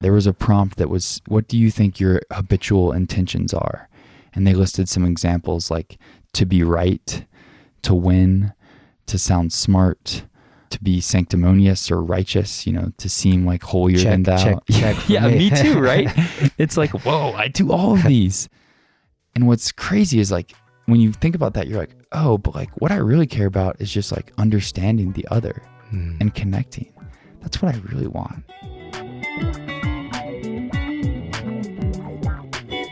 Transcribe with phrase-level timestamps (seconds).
[0.00, 3.88] there was a prompt that was, What do you think your habitual intentions are?
[4.34, 5.98] And they listed some examples like
[6.34, 7.24] to be right,
[7.82, 8.52] to win,
[9.06, 10.24] to sound smart,
[10.70, 14.36] to be sanctimonious or righteous, you know, to seem like holier check, than thou.
[14.44, 15.38] Check, check yeah, me.
[15.38, 16.08] me too, right?
[16.58, 18.48] it's like, whoa, I do all of these.
[19.34, 20.52] And what's crazy is like
[20.86, 23.80] when you think about that, you're like, oh, but like what I really care about
[23.80, 26.16] is just like understanding the other Hmm.
[26.20, 26.92] and connecting.
[27.40, 28.44] That's what I really want.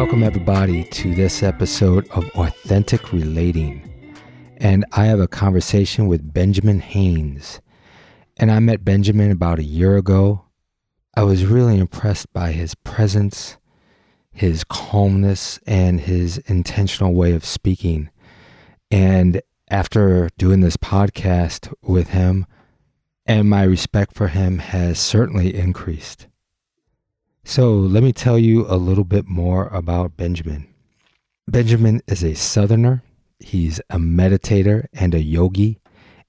[0.00, 4.16] Welcome, everybody, to this episode of Authentic Relating.
[4.56, 7.60] And I have a conversation with Benjamin Haynes.
[8.38, 10.46] And I met Benjamin about a year ago.
[11.14, 13.58] I was really impressed by his presence,
[14.32, 18.08] his calmness, and his intentional way of speaking.
[18.90, 22.46] And after doing this podcast with him,
[23.26, 26.26] and my respect for him has certainly increased.
[27.44, 30.68] So let me tell you a little bit more about Benjamin.
[31.48, 33.02] Benjamin is a southerner.
[33.38, 35.80] He's a meditator and a yogi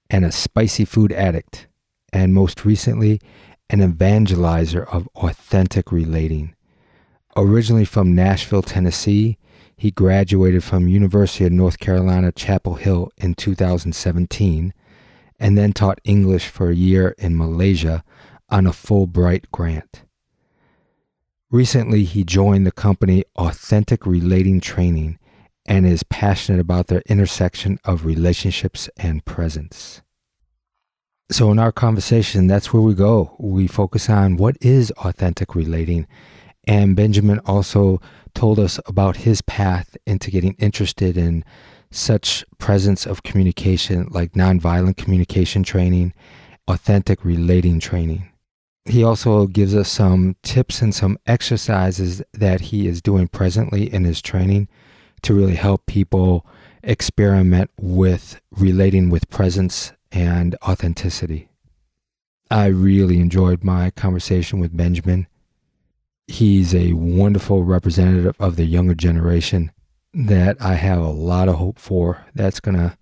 [0.10, 1.68] and a spicy food addict.
[2.14, 3.22] And most recently,
[3.70, 6.56] an evangelizer of authentic relating.
[7.36, 9.38] Originally from Nashville, Tennessee,
[9.78, 14.74] he graduated from University of North Carolina, Chapel Hill in 2017
[15.42, 18.04] and then taught English for a year in Malaysia
[18.50, 20.04] on a Fulbright grant.
[21.52, 25.20] Recently, he joined the company Authentic Relating Training
[25.66, 30.02] and is passionate about their intersection of relationships and presence.
[31.30, 33.36] So, in our conversation, that's where we go.
[33.38, 36.08] We focus on what is authentic relating.
[36.70, 38.00] And Benjamin also
[38.34, 41.44] told us about his path into getting interested in
[41.90, 46.14] such presence of communication like nonviolent communication training,
[46.70, 48.31] authentic relating training.
[48.86, 54.06] He also gives us some tips and some exercises that he is doing presently in
[54.06, 54.68] his training
[55.22, 56.46] to really help people
[56.84, 61.48] experiment with relating with presence and authenticity.
[62.50, 65.28] I really enjoyed my conversation with Benjamin.
[66.28, 69.72] He's a wonderful representative of the younger generation
[70.14, 72.98] that I have a lot of hope for that's going to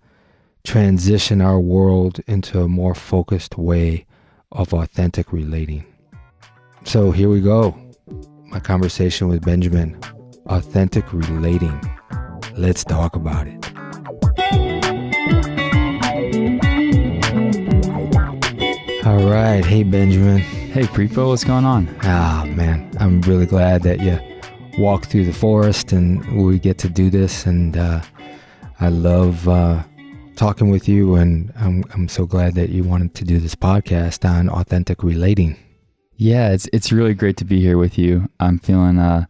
[0.62, 4.06] transition our world into a more focused way
[4.52, 5.84] of authentic relating.
[6.84, 7.76] So here we go.
[8.46, 9.98] My conversation with Benjamin.
[10.46, 11.80] Authentic relating.
[12.56, 13.60] Let's talk about it.
[19.06, 19.64] All right.
[19.64, 20.38] Hey, Benjamin.
[20.38, 21.94] Hey, Prepo, what's going on?
[22.02, 22.90] Ah, man.
[22.98, 24.18] I'm really glad that you
[24.78, 27.46] walked through the forest and we get to do this.
[27.46, 28.00] And uh,
[28.80, 29.82] I love uh,
[30.40, 31.16] talking with you.
[31.16, 35.56] And I'm, I'm so glad that you wanted to do this podcast on authentic relating.
[36.16, 38.28] Yeah, it's it's really great to be here with you.
[38.40, 39.24] I'm feeling uh,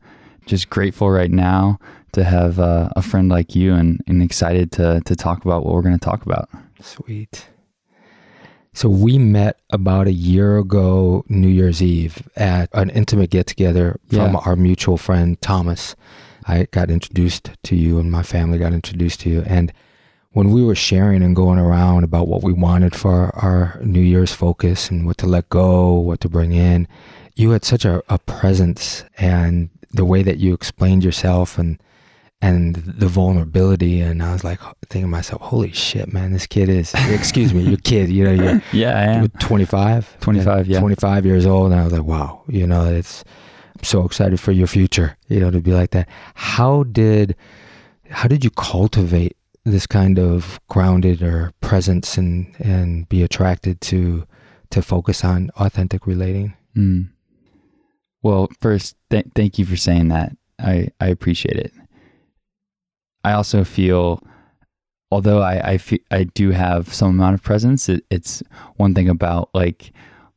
[0.47, 1.79] just grateful right now
[2.13, 5.75] to have uh, a friend like you and, and excited to, to talk about what
[5.75, 6.49] we're going to talk about.
[6.81, 7.47] Sweet.
[8.73, 13.99] So we met about a year ago, New Year's Eve, at an intimate get together
[14.09, 14.41] from Yeah.
[14.45, 15.95] our mutual friend Thomas.
[16.47, 19.43] I got introduced to you, and my family got introduced to you.
[19.47, 19.73] And
[20.33, 24.33] when we were sharing and going around about what we wanted for our New Year's
[24.33, 26.87] focus and what to let go, what to bring in,
[27.35, 31.81] you had such a, a presence and the way that you explained yourself and
[32.43, 36.71] and the vulnerability and I was like thinking to myself, holy shit, man, this kid
[36.71, 39.21] is excuse me, your kid, you know, you're, Yeah, I am.
[39.21, 40.79] you're 25, 25, yeah.
[40.81, 41.71] 25 years old.
[41.73, 43.25] And I was like, wow, you know, it's,
[43.77, 46.09] I'm so excited for your future, you know, to be like that.
[46.35, 47.37] How did,
[48.09, 49.37] how did you cultivate
[49.71, 54.27] this kind of grounded or presence and, and be attracted to,
[54.71, 56.55] to focus on authentic relating?
[56.77, 57.11] Mm.
[58.23, 60.37] Well, first, th- thank you for saying that.
[60.59, 61.73] I, I appreciate it.
[63.25, 64.23] I also feel,
[65.11, 68.43] although I I, fe- I do have some amount of presence, it, it's
[68.77, 69.93] one thing about like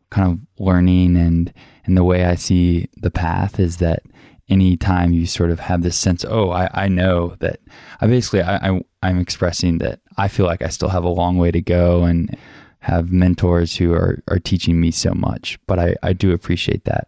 [0.09, 1.53] kind of learning and
[1.85, 4.03] and the way I see the path is that
[4.49, 7.59] anytime you sort of have this sense, oh, I, I know that
[8.01, 11.37] I basically I, I I'm expressing that I feel like I still have a long
[11.37, 12.37] way to go and
[12.79, 17.07] have mentors who are, are teaching me so much, but I, I do appreciate that.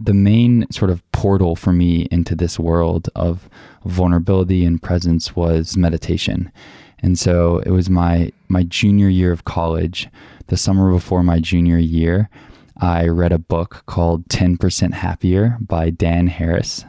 [0.00, 3.48] The main sort of portal for me into this world of
[3.84, 6.52] vulnerability and presence was meditation.
[7.00, 10.08] And so it was my my junior year of college,
[10.46, 12.30] the summer before my junior year,
[12.78, 16.84] I read a book called 10% Happier by Dan Harris.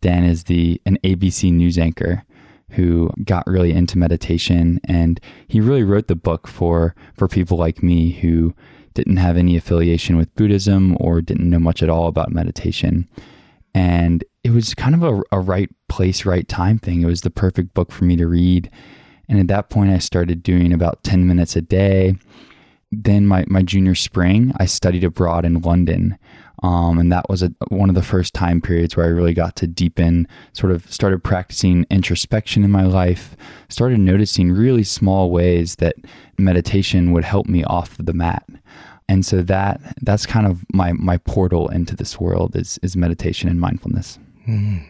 [0.00, 2.24] Dan is the an ABC news anchor
[2.70, 7.82] who got really into meditation and he really wrote the book for for people like
[7.82, 8.54] me who
[8.94, 13.08] didn't have any affiliation with Buddhism or didn't know much at all about meditation.
[13.74, 17.02] And it was kind of a, a right place, right time thing.
[17.02, 18.70] It was the perfect book for me to read.
[19.28, 22.16] And at that point, I started doing about 10 minutes a day.
[22.90, 26.18] Then, my, my junior spring, I studied abroad in London
[26.62, 29.54] um, and that was a, one of the first time periods where I really got
[29.56, 33.36] to deepen, sort of started practicing introspection in my life,
[33.68, 35.94] started noticing really small ways that
[36.36, 38.44] meditation would help me off the mat.
[39.08, 43.48] And so that that's kind of my my portal into this world is is meditation
[43.48, 44.18] and mindfulness.
[44.46, 44.84] Mm.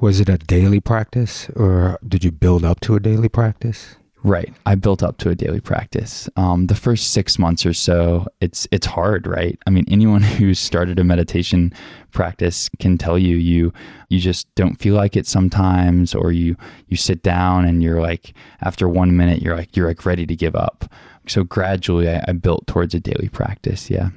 [0.00, 3.96] Was it a daily practice or did you build up to a daily practice?
[4.26, 4.52] Right.
[4.66, 6.28] I built up to a daily practice.
[6.34, 9.56] Um, the first six months or so, it's it's hard, right?
[9.68, 11.72] I mean, anyone who's started a meditation
[12.10, 13.72] practice can tell you you
[14.08, 16.56] you just don't feel like it sometimes, or you
[16.88, 20.34] you sit down and you're like after one minute you're like you're like ready to
[20.34, 20.90] give up.
[21.28, 23.88] So gradually, I, I built towards a daily practice.
[23.90, 24.10] Yeah.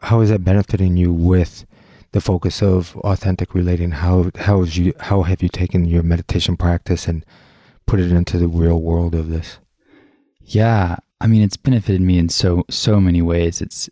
[0.00, 1.64] How is that benefiting you with
[2.10, 3.92] the focus of authentic relating?
[3.92, 7.24] How how is you how have you taken your meditation practice and
[7.86, 9.58] put it into the real world of this?
[10.44, 13.60] Yeah, I mean, it's benefited me in so so many ways.
[13.60, 13.88] It's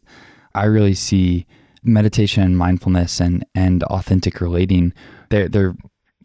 [0.55, 1.47] I really see
[1.83, 4.93] meditation and mindfulness and and authentic relating.
[5.31, 5.77] They're they're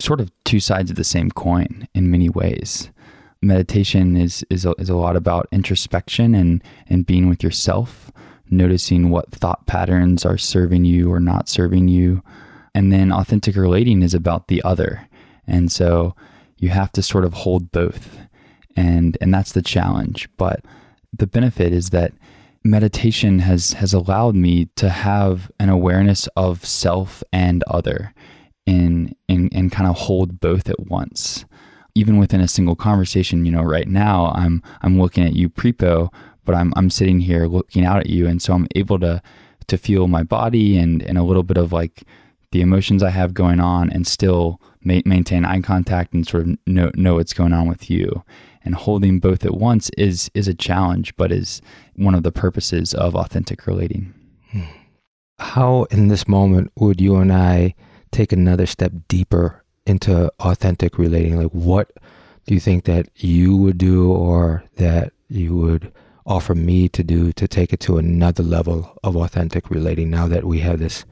[0.01, 2.89] sort of two sides of the same coin in many ways.
[3.41, 8.11] Meditation is is a, is a lot about introspection and and being with yourself,
[8.49, 12.23] noticing what thought patterns are serving you or not serving you,
[12.73, 15.07] and then authentic relating is about the other.
[15.47, 16.15] And so
[16.57, 18.17] you have to sort of hold both.
[18.75, 20.29] And and that's the challenge.
[20.37, 20.63] But
[21.17, 22.13] the benefit is that
[22.63, 28.13] meditation has has allowed me to have an awareness of self and other
[28.67, 31.45] and and, and kind of hold both at once.
[31.93, 36.11] Even within a single conversation, you know, right now I'm I'm looking at you prepo,
[36.43, 39.21] but I'm I'm sitting here looking out at you and so I'm able to
[39.67, 42.03] to feel my body and and a little bit of like
[42.55, 46.57] the emotions I have going on and still ma- maintain eye contact and sort of
[46.65, 48.23] know, know what's going on with you.
[48.63, 51.61] And holding both at once is is a challenge, but is
[51.97, 54.13] one of the purposes of authentic relating.
[54.51, 54.61] Hmm.
[55.37, 57.75] How in this moment would you and I
[58.11, 61.35] take another step deeper into authentic relating?
[61.37, 61.91] Like what
[62.45, 65.91] do you think that you would do or that you would
[66.25, 70.45] offer me to do to take it to another level of authentic relating now that
[70.45, 71.03] we have this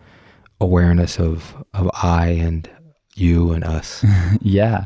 [0.62, 2.70] awareness of of I and
[3.16, 4.06] you and us.
[4.42, 4.86] yeah.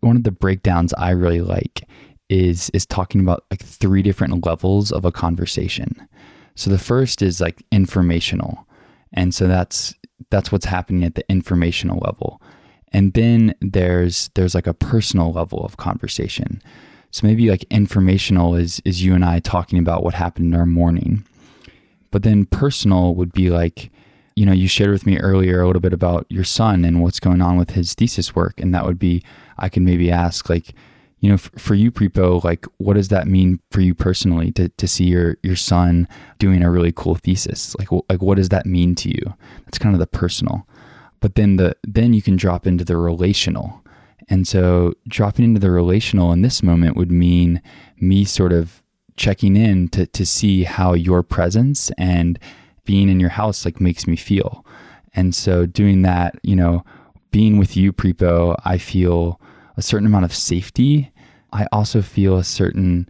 [0.00, 1.82] One of the breakdowns I really like
[2.28, 6.08] is is talking about like three different levels of a conversation.
[6.54, 8.66] So the first is like informational.
[9.12, 9.94] And so that's
[10.30, 12.42] that's what's happening at the informational level.
[12.92, 16.62] And then there's there's like a personal level of conversation.
[17.10, 20.66] So maybe like informational is is you and I talking about what happened in our
[20.66, 21.24] morning.
[22.10, 23.90] But then personal would be like
[24.38, 27.18] you know, you shared with me earlier a little bit about your son and what's
[27.18, 28.60] going on with his thesis work.
[28.60, 29.20] And that would be,
[29.58, 30.74] I can maybe ask, like,
[31.18, 34.86] you know, for you, Prepo, like, what does that mean for you personally to, to
[34.86, 36.06] see your, your son
[36.38, 37.74] doing a really cool thesis?
[37.80, 39.34] Like, w- like, what does that mean to you?
[39.64, 40.68] That's kind of the personal.
[41.18, 43.82] But then the, then you can drop into the relational.
[44.28, 47.60] And so dropping into the relational in this moment would mean
[47.98, 48.84] me sort of
[49.16, 52.38] checking in to, to see how your presence and
[52.88, 54.64] being in your house like makes me feel.
[55.12, 56.86] And so doing that, you know,
[57.30, 59.38] being with you, Prepo, I feel
[59.76, 61.12] a certain amount of safety.
[61.52, 63.06] I also feel a certain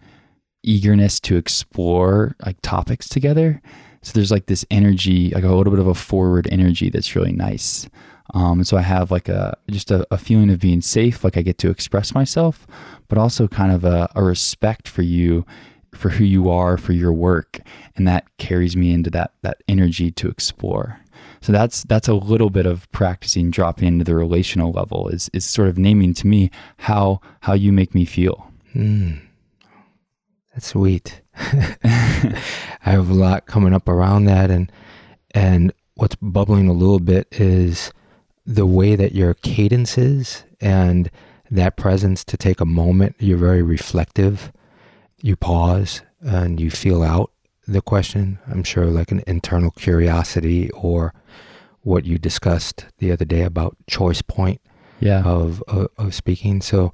[0.64, 3.62] eagerness to explore like topics together.
[4.02, 7.32] So there's like this energy, like a little bit of a forward energy that's really
[7.32, 7.88] nice.
[8.34, 11.42] Um, so I have like a just a, a, feeling of being safe, like I
[11.42, 12.66] get to express myself,
[13.06, 15.46] but also kind of a, a respect for you
[15.94, 17.60] for who you are, for your work,
[17.96, 21.00] and that carries me into that that energy to explore.
[21.40, 25.44] So that's that's a little bit of practicing dropping into the relational level is is
[25.44, 28.50] sort of naming to me how how you make me feel.
[28.74, 29.20] Mm.
[30.52, 31.22] That's sweet.
[31.36, 32.40] I
[32.82, 34.70] have a lot coming up around that and
[35.32, 37.92] and what's bubbling a little bit is
[38.46, 41.10] the way that your cadence is and
[41.50, 43.16] that presence to take a moment.
[43.18, 44.52] You're very reflective
[45.22, 47.30] you pause and you feel out
[47.66, 48.38] the question.
[48.46, 51.12] I'm sure like an internal curiosity or
[51.82, 54.60] what you discussed the other day about choice point
[55.00, 55.22] Yeah.
[55.24, 56.60] of, of of speaking.
[56.60, 56.92] So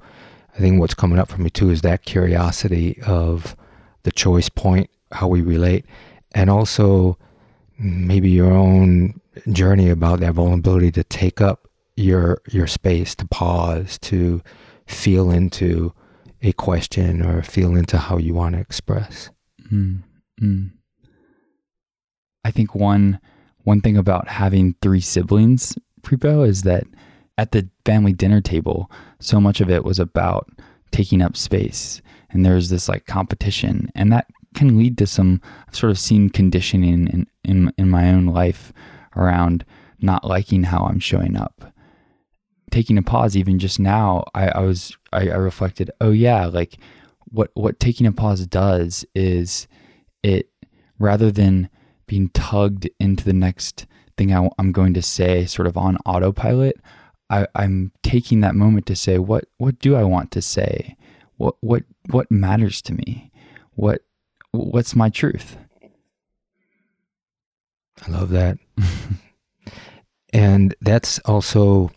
[0.55, 3.55] I think what's coming up for me too is that curiosity of
[4.03, 5.85] the choice point, how we relate,
[6.33, 7.17] and also
[7.77, 9.19] maybe your own
[9.51, 11.67] journey about that vulnerability to take up
[11.97, 14.41] your your space, to pause, to
[14.85, 15.93] feel into
[16.45, 19.31] a question or feel into how you want to express.
[19.71, 20.03] Mm,
[20.39, 20.71] mm.
[22.43, 23.19] I think one
[23.63, 26.83] one thing about having three siblings, Prepo, is that
[27.39, 30.47] at the family dinner table, so much of it was about
[30.91, 31.99] taking up space,
[32.29, 37.07] and there's this like competition, and that can lead to some sort of seen conditioning
[37.07, 38.71] in in in my own life
[39.15, 39.65] around
[39.99, 41.73] not liking how I'm showing up.
[42.75, 46.77] Taking a pause, even just now, I, I was I, I reflected, oh yeah, like
[47.23, 49.67] what what taking a pause does is
[50.21, 50.49] it
[50.99, 51.69] rather than
[52.05, 53.85] being tugged into the next
[54.17, 56.79] thing I, am going to say sort of on autopilot
[57.29, 60.95] I, i'm taking that moment to say what what do i want to say?
[61.37, 63.31] What what what matters to me?
[63.73, 64.01] What
[64.51, 65.57] what's my truth?
[68.05, 68.57] I love that.
[70.33, 71.91] and that's also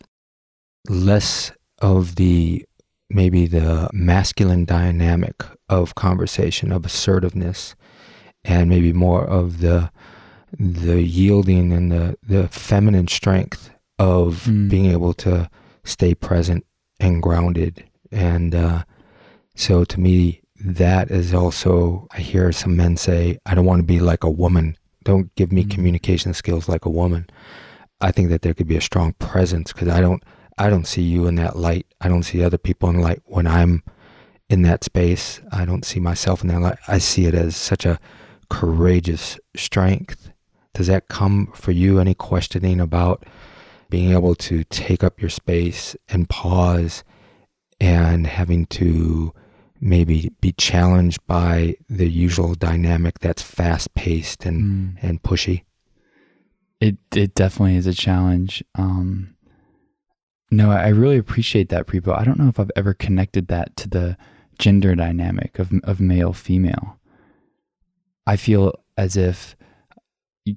[0.87, 2.65] less of the
[3.09, 7.75] maybe the masculine dynamic of conversation of assertiveness
[8.43, 9.91] and maybe more of the
[10.57, 14.69] the yielding and the the feminine strength of Mm.
[14.69, 15.49] being able to
[15.83, 16.65] stay present
[16.99, 18.83] and grounded and uh,
[19.55, 23.83] so to me that is also i hear some men say i don't want to
[23.85, 25.69] be like a woman don't give me Mm.
[25.71, 27.27] communication skills like a woman
[28.01, 30.23] i think that there could be a strong presence because i don't
[30.59, 31.85] i don't see you in that light.
[32.01, 33.83] I don't see other people in light when i'm
[34.49, 35.39] in that space.
[35.51, 36.79] I don't see myself in that light.
[36.87, 37.99] I see it as such a
[38.49, 40.31] courageous strength.
[40.73, 43.25] Does that come for you any questioning about
[43.91, 47.03] being able to take up your space and pause
[47.79, 49.33] and having to
[49.79, 55.03] maybe be challenged by the usual dynamic that's fast paced and, Mm.
[55.03, 55.61] and pushy.
[56.81, 58.63] it it definitely is a challenge.
[58.75, 59.35] Um
[60.51, 63.87] no i really appreciate that prepo i don't know if i've ever connected that to
[63.89, 64.17] the
[64.59, 66.99] gender dynamic of of male female.
[68.27, 69.55] I feel as if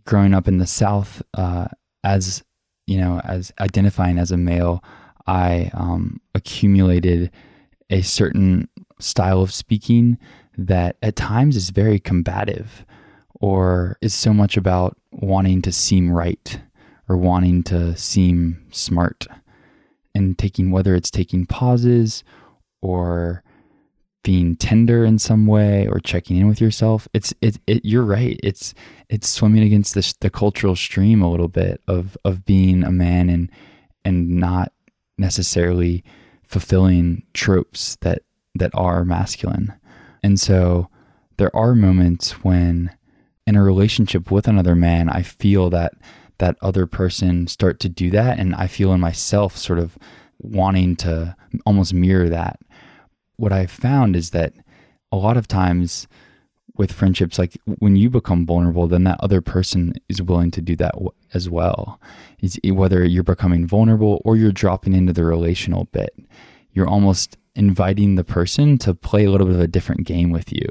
[0.05, 1.69] growing up in the south uh
[2.05, 2.43] as
[2.87, 4.83] you know as identifying as a male
[5.27, 7.31] i um accumulated
[7.91, 8.69] a certain
[8.99, 10.19] style of speaking
[10.57, 12.85] that at times is very combative
[13.35, 16.61] or is so much about wanting to seem right
[17.09, 19.27] or wanting to seem smart
[20.15, 22.25] and taking whether it's taking pauses
[22.81, 23.43] or
[24.25, 28.39] being tender in some way or checking in with yourself it's it, it you're right.
[28.43, 28.75] It's
[29.09, 33.29] it's swimming against the, the cultural stream a little bit of of being a man
[33.29, 33.51] and
[34.05, 34.73] and not
[35.19, 36.05] necessarily
[36.45, 38.23] fulfilling tropes that
[38.55, 39.73] that are masculine.
[40.23, 40.89] And so
[41.37, 42.91] there are moments when
[43.47, 45.95] in a relationship with another man, I feel that
[46.43, 49.97] that other person start to do that, and I feel in myself sort of
[50.41, 52.59] wanting to almost mirror that.
[53.37, 54.53] What I've found is that
[55.13, 56.09] a lot of times
[56.77, 60.75] with friendships, like when you become vulnerable, then that other person is willing to do
[60.77, 60.97] that
[61.33, 62.01] as well.
[62.41, 66.13] Is whether you're becoming vulnerable or you're dropping into the relational bit,
[66.73, 70.53] you're almost inviting the person to play a little bit of a different game with
[70.53, 70.67] you.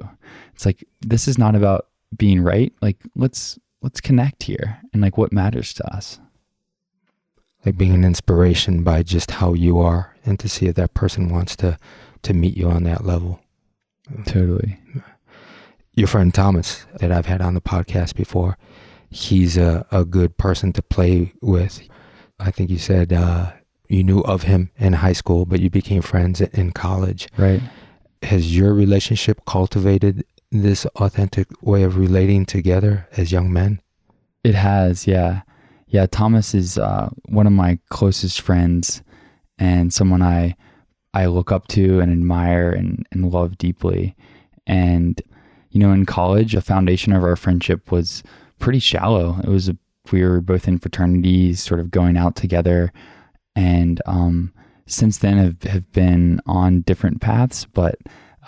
[0.53, 1.87] It's like this is not about
[2.17, 2.73] being right.
[2.81, 6.19] Like let's let's connect here and like what matters to us.
[7.65, 11.29] Like being an inspiration by just how you are and to see if that person
[11.29, 11.77] wants to
[12.23, 13.39] to meet you on that level.
[14.25, 14.79] Totally.
[15.93, 18.57] Your friend Thomas that I've had on the podcast before,
[19.09, 21.81] he's a, a good person to play with.
[22.39, 23.51] I think you said uh,
[23.87, 27.27] you knew of him in high school, but you became friends in college.
[27.37, 27.61] Right.
[28.23, 33.81] has your relationship cultivated this authentic way of relating together as young men?
[34.43, 35.41] It has, yeah.
[35.87, 39.01] Yeah, Thomas is uh, one of my closest friends
[39.57, 40.55] and someone I
[41.13, 44.15] I look up to and admire and, and love deeply.
[44.65, 45.21] And,
[45.71, 48.23] you know, in college, the foundation of our friendship was
[48.59, 49.37] pretty shallow.
[49.43, 49.77] It was, a,
[50.11, 52.93] we were both in fraternities, sort of going out together.
[53.57, 54.53] And um,
[54.85, 57.95] since then have, have been on different paths, but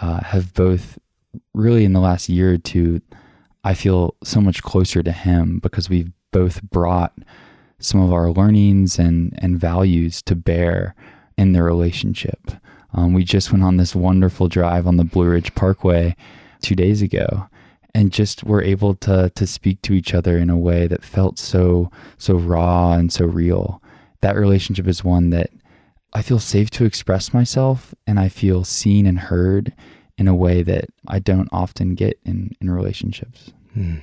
[0.02, 0.98] uh, have both
[1.54, 3.02] really in the last year or two,
[3.64, 7.14] I feel so much closer to him because we've both brought
[7.80, 10.96] some of our learnings and, and values to bear
[11.38, 12.52] in the relationship.
[12.94, 16.16] Um, we just went on this wonderful drive on the Blue Ridge Parkway
[16.62, 17.48] two days ago
[17.96, 21.38] and just were able to to speak to each other in a way that felt
[21.38, 23.82] so so raw and so real.
[24.22, 25.50] That relationship is one that
[26.14, 29.74] I feel safe to express myself and I feel seen and heard
[30.18, 33.52] in a way that I don't often get in, in relationships.
[33.74, 33.98] Hmm.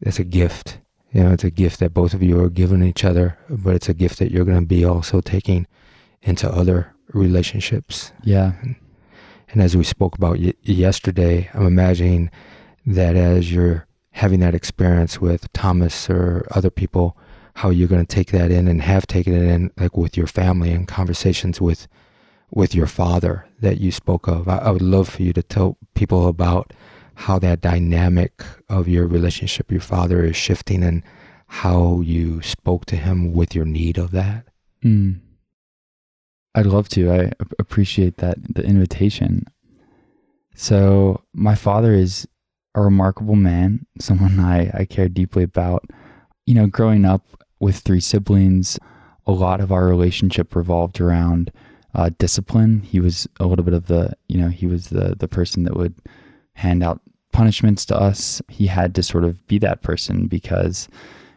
[0.00, 0.78] It's a gift.
[1.12, 3.88] You know, it's a gift that both of you are giving each other, but it's
[3.88, 5.66] a gift that you're going to be also taking
[6.22, 8.12] into other relationships.
[8.22, 8.52] Yeah.
[8.62, 8.76] And,
[9.50, 12.30] and as we spoke about y- yesterday, I'm imagining
[12.86, 17.16] that as you're having that experience with Thomas or other people,
[17.56, 20.26] how you're going to take that in and have taken it in, like with your
[20.26, 21.86] family and conversations with
[22.52, 24.46] with your father that you spoke of.
[24.46, 26.72] I, I would love for you to tell people about
[27.14, 31.02] how that dynamic of your relationship, your father, is shifting, and
[31.46, 34.46] how you spoke to him with your need of that.
[34.84, 35.20] Mm.
[36.54, 37.10] I'd love to.
[37.10, 39.46] I appreciate that the invitation.
[40.54, 42.28] So my father is
[42.74, 45.84] a remarkable man, someone I, I care deeply about.
[46.44, 48.78] You know, growing up with three siblings,
[49.26, 51.52] a lot of our relationship revolved around
[51.94, 52.80] uh, discipline.
[52.80, 55.76] He was a little bit of the, you know, he was the the person that
[55.76, 55.94] would
[56.54, 57.00] hand out
[57.32, 58.42] punishments to us.
[58.48, 60.88] He had to sort of be that person because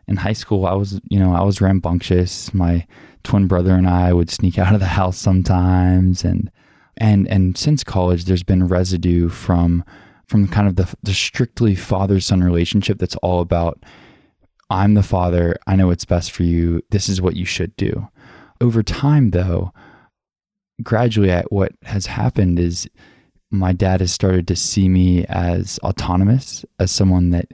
[0.07, 2.53] in high school I was, you know, I was rambunctious.
[2.53, 2.85] My
[3.24, 6.51] twin brother and I would sneak out of the house sometimes and
[6.97, 9.83] and and since college there's been residue from
[10.27, 13.83] from kind of the, the strictly father son relationship that's all about
[14.69, 18.07] I'm the father, I know what's best for you, this is what you should do.
[18.62, 19.71] Over time though,
[20.84, 22.89] gradually what has happened is
[23.51, 27.48] my dad has started to see me as autonomous, as someone that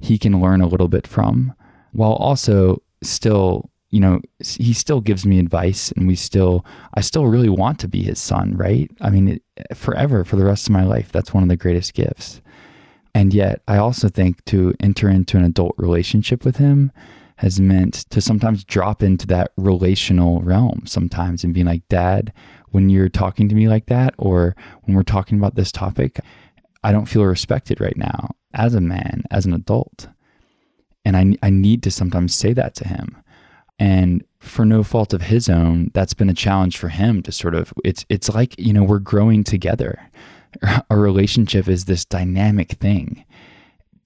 [0.00, 1.54] he can learn a little bit from,
[1.92, 7.26] while also still, you know, he still gives me advice and we still, I still
[7.26, 8.90] really want to be his son, right?
[9.00, 9.42] I mean, it,
[9.76, 12.40] forever, for the rest of my life, that's one of the greatest gifts.
[13.14, 16.92] And yet, I also think to enter into an adult relationship with him
[17.38, 22.32] has meant to sometimes drop into that relational realm sometimes and being like, Dad,
[22.70, 26.18] when you're talking to me like that, or when we're talking about this topic,
[26.82, 30.08] I don't feel respected right now as a man, as an adult.
[31.04, 33.16] And I, I need to sometimes say that to him.
[33.78, 37.54] And for no fault of his own, that's been a challenge for him to sort
[37.54, 40.10] of, it's, it's like, you know, we're growing together.
[40.90, 43.24] A relationship is this dynamic thing.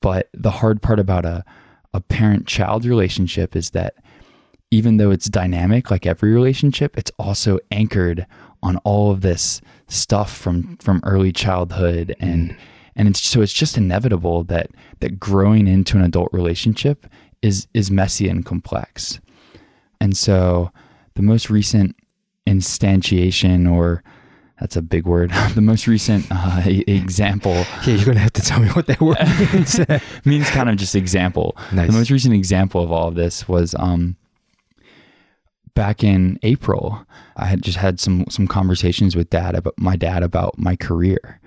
[0.03, 1.45] But the hard part about a,
[1.95, 3.95] a parent child relationship is that
[4.71, 8.27] even though it's dynamic like every relationship, it's also anchored
[8.63, 12.57] on all of this stuff from from early childhood and mm.
[12.97, 17.07] and it's so it's just inevitable that that growing into an adult relationship
[17.43, 19.21] is is messy and complex.
[20.01, 20.71] And so
[21.15, 21.97] the most recent
[22.47, 24.03] instantiation or
[24.63, 25.31] that's a big word.
[25.57, 27.53] the most recent uh, example.
[27.85, 29.19] Yeah, you're gonna have to tell me what that word
[29.53, 29.81] means.
[30.25, 31.57] means kind of just example.
[31.73, 31.89] Nice.
[31.89, 34.17] The most recent example of all of this was um,
[35.75, 37.05] back in April,
[37.37, 41.41] I had just had some some conversations with dad about my dad about my career.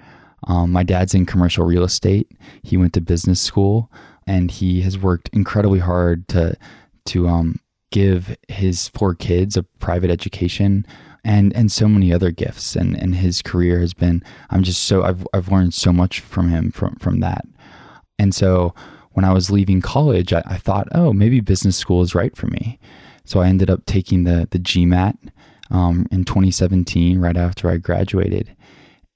[0.47, 2.29] Um, my dad's in commercial real estate.
[2.63, 3.89] He went to business school,
[4.27, 6.57] and he has worked incredibly hard to
[7.05, 10.85] to um, give his four kids a private education
[11.25, 12.75] and and so many other gifts.
[12.75, 14.23] And and his career has been.
[14.51, 17.45] I'm just so I've I've learned so much from him from from that.
[18.17, 18.73] And so
[19.11, 22.47] when I was leaving college, I, I thought, oh, maybe business school is right for
[22.47, 22.79] me.
[23.25, 25.17] So I ended up taking the the GMAT
[25.71, 28.55] um, in 2017, right after I graduated,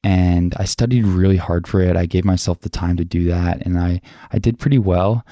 [0.04, 1.96] and I studied really hard for it.
[1.96, 4.02] I gave myself the time to do that, and I
[4.34, 5.24] I did pretty well.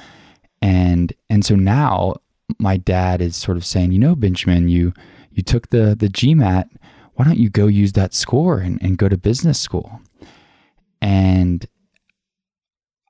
[0.62, 2.18] And and so now
[2.60, 4.94] my dad is sort of saying, you know, Benjamin, you
[5.38, 6.68] you took the the GMAT.
[7.14, 10.02] Why don't you go use that score and, and go to business school?
[11.02, 11.66] And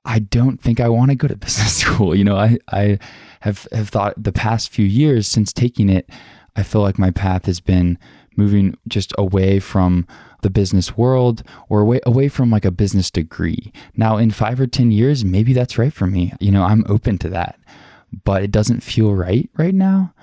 [0.04, 2.14] I don't think I want to go to business school.
[2.14, 2.98] You know, I, I
[3.40, 6.08] have, have thought the past few years since taking it,
[6.56, 7.98] I feel like my path has been
[8.36, 10.06] moving just away from
[10.42, 13.72] the business world or away, away from like a business degree.
[13.96, 16.32] Now, in five or 10 years, maybe that's right for me.
[16.40, 17.58] You know, I'm open to that,
[18.24, 20.14] but it doesn't feel right right now.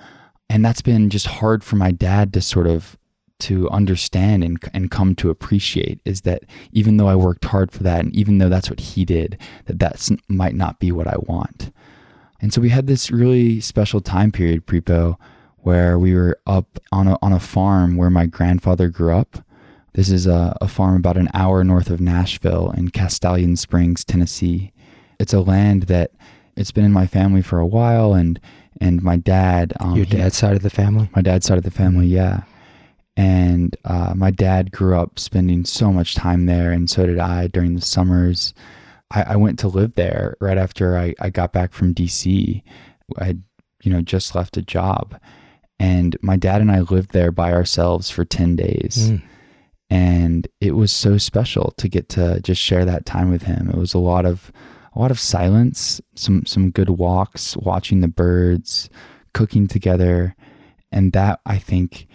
[0.48, 2.96] And that's been just hard for my dad to sort of
[3.38, 7.82] to understand and, and come to appreciate is that even though I worked hard for
[7.82, 11.16] that, and even though that's what he did, that that might not be what I
[11.18, 11.70] want.
[12.40, 15.16] And so we had this really special time period, Prepo,
[15.58, 19.38] where we were up on a, on a farm where my grandfather grew up.
[19.94, 24.72] This is a, a farm about an hour north of Nashville in Castalian Springs, Tennessee.
[25.18, 26.12] It's a land that
[26.56, 28.40] it's been in my family for a while, and
[28.80, 29.72] and my dad.
[29.80, 31.08] Um, Your dad's he, side of the family.
[31.14, 32.42] My dad's side of the family, yeah
[33.16, 37.46] And uh, my dad grew up spending so much time there, and so did I
[37.48, 38.54] during the summers.
[39.10, 42.62] I, I went to live there right after I, I got back from DC.
[43.18, 43.42] I had,
[43.82, 45.18] you know, just left a job.
[45.78, 49.10] And my dad and I lived there by ourselves for 10 days.
[49.10, 49.22] Mm.
[49.88, 53.70] And it was so special to get to just share that time with him.
[53.70, 54.50] It was a lot of
[54.96, 58.88] a lot of silence, some some good walks, watching the birds,
[59.34, 60.34] cooking together.
[60.90, 62.06] And that I think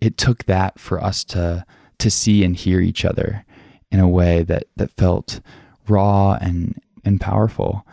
[0.00, 1.64] it took that for us to
[1.98, 3.44] to see and hear each other
[3.90, 5.40] in a way that that felt
[5.88, 7.86] raw and and powerful.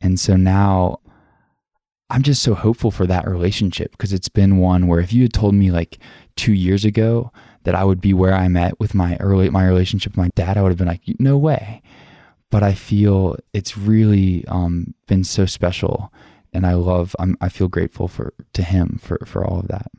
[0.00, 0.98] And so now
[2.10, 5.32] I'm just so hopeful for that relationship because it's been one where if you had
[5.32, 5.98] told me like
[6.36, 7.30] 2 years ago
[7.64, 10.56] that I would be where I'm at with my early my relationship with my dad,
[10.56, 11.82] I would have been like no way.
[12.50, 16.10] But I feel it's really um, been so special
[16.52, 19.90] and I love I'm, I feel grateful for to him for for all of that.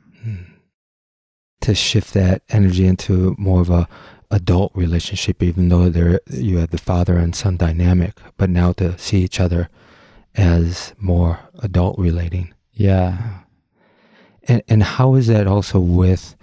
[1.62, 3.88] To shift that energy into more of a
[4.30, 8.96] adult relationship, even though there you have the father and son dynamic, but now to
[8.98, 9.68] see each other
[10.34, 12.54] as more adult relating.
[12.72, 13.40] Yeah.
[14.44, 16.36] And and how is that also with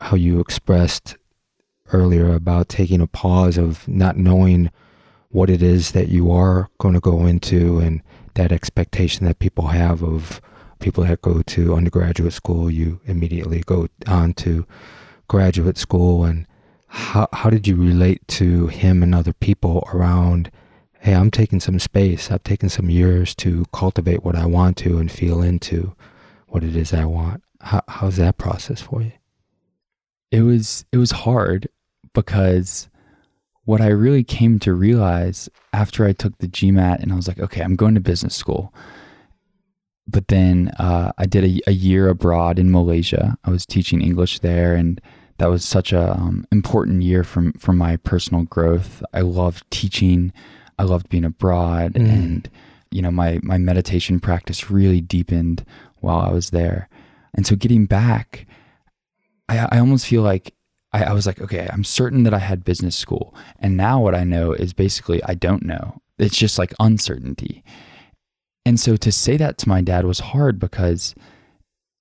[0.00, 1.16] how you expressed
[1.92, 4.70] earlier about taking a pause of not knowing
[5.30, 8.02] what it is that you are going to go into and
[8.34, 10.40] that expectation that people have of
[10.78, 14.66] people that go to undergraduate school, you immediately go on to
[15.26, 16.24] graduate school.
[16.24, 16.46] And
[16.86, 20.50] how how did you relate to him and other people around
[21.00, 22.30] hey i'm taking some space.
[22.30, 25.94] I've taken some years to cultivate what i want to and feel into
[26.48, 27.42] what it is i want.
[27.60, 29.12] How, how's that process for you?
[30.30, 31.68] It was it was hard
[32.14, 32.88] because
[33.68, 37.38] what I really came to realize after I took the GMAT and I was like,
[37.38, 38.72] okay, I'm going to business school.
[40.06, 43.36] But then uh, I did a, a, year abroad in Malaysia.
[43.44, 45.02] I was teaching English there, and
[45.36, 49.02] that was such a um, important year from for my personal growth.
[49.12, 50.32] I loved teaching.
[50.78, 52.08] I loved being abroad, mm.
[52.08, 52.50] and
[52.90, 55.62] you know my my meditation practice really deepened
[55.96, 56.88] while I was there.
[57.34, 58.46] And so getting back,
[59.46, 60.54] I, I almost feel like
[60.92, 63.34] I, I was like, okay, I'm certain that I had business school.
[63.58, 66.00] And now what I know is basically I don't know.
[66.18, 67.62] It's just like uncertainty.
[68.64, 71.14] And so to say that to my dad was hard because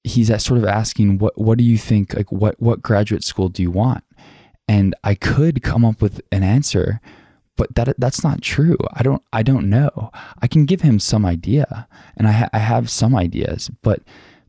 [0.04, 2.14] he's sort of asking, what, what do you think?
[2.14, 4.04] Like, what, what graduate school do you want?
[4.68, 7.00] And I could come up with an answer,
[7.56, 8.78] but that that's not true.
[8.94, 10.12] I don't I don't know.
[10.42, 14.02] I can give him some idea, and I ha- I have some ideas, but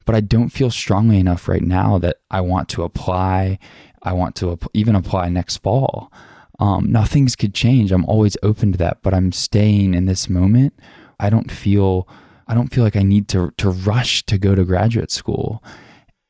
[0.05, 3.59] but I don't feel strongly enough right now that I want to apply
[4.03, 6.13] I want to even apply next fall.
[6.59, 7.93] Um, now things could change.
[7.93, 10.75] I'm always open to that, but I'm staying in this moment.
[11.21, 12.09] I don't feel
[12.47, 15.63] I don't feel like I need to to rush to go to graduate school.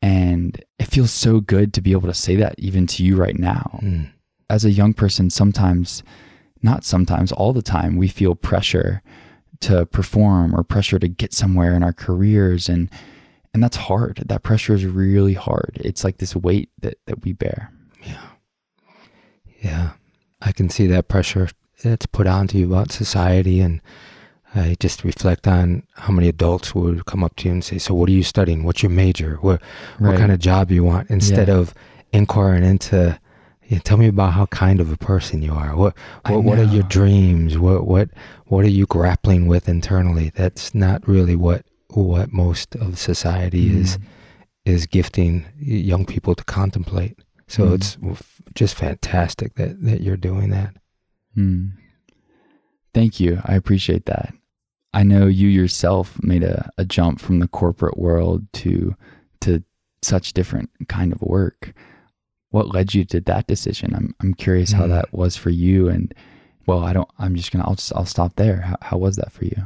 [0.03, 3.39] And it feels so good to be able to say that even to you right
[3.39, 3.81] now.
[3.83, 4.11] Mm.
[4.51, 6.03] As a young person, sometimes,
[6.63, 9.03] not sometimes, all the time, we feel pressure
[9.61, 12.69] to perform or pressure to get somewhere in our careers.
[12.69, 12.89] And
[13.55, 14.23] and that's hard.
[14.27, 15.81] That pressure is really hard.
[15.85, 17.73] It's like this weight that, that we bear.
[18.05, 18.27] Yeah.
[19.61, 19.91] Yeah.
[20.41, 21.49] I can see that pressure
[21.83, 23.61] that's put onto you about society.
[23.61, 23.81] And
[24.55, 27.95] I just reflect on how many adults would come up to you and say, So,
[27.95, 28.65] what are you studying?
[28.65, 29.37] What's your major?
[29.41, 29.61] What,
[29.99, 30.11] right.
[30.11, 31.11] what kind of job you want?
[31.11, 31.57] Instead yeah.
[31.57, 31.75] of
[32.13, 33.19] inquiring into,
[33.67, 35.77] yeah, tell me about how kind of a person you are.
[35.77, 35.95] What
[36.27, 37.59] what, what are your dreams?
[37.59, 38.09] What what
[38.47, 40.33] what are you grappling with internally?
[40.35, 43.81] That's not really what what most of society mm.
[43.81, 43.99] is
[44.65, 47.19] is gifting young people to contemplate.
[47.47, 47.75] So mm.
[47.75, 47.97] it's
[48.55, 50.75] just fantastic that that you're doing that.
[51.37, 51.73] Mm.
[52.95, 53.41] Thank you.
[53.45, 54.35] I appreciate that.
[54.93, 58.95] I know you yourself made a, a jump from the corporate world to
[59.43, 59.63] to
[60.03, 61.73] such different kind of work.
[62.51, 63.95] What led you to that decision?
[63.95, 64.91] I'm I'm curious how mm.
[64.91, 66.15] that was for you and
[66.67, 68.61] well, I don't I'm just going to I'll just I'll stop there.
[68.61, 69.57] How how was that for you?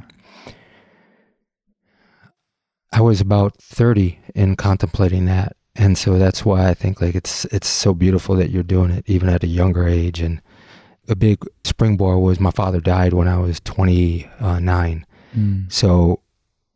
[2.92, 5.57] I was about 30 in contemplating that.
[5.74, 9.05] And so that's why I think like it's it's so beautiful that you're doing it
[9.07, 10.42] even at a younger age and
[11.09, 15.07] a big springboard was my father died when I was 29.
[15.35, 15.72] Mm.
[15.72, 16.20] So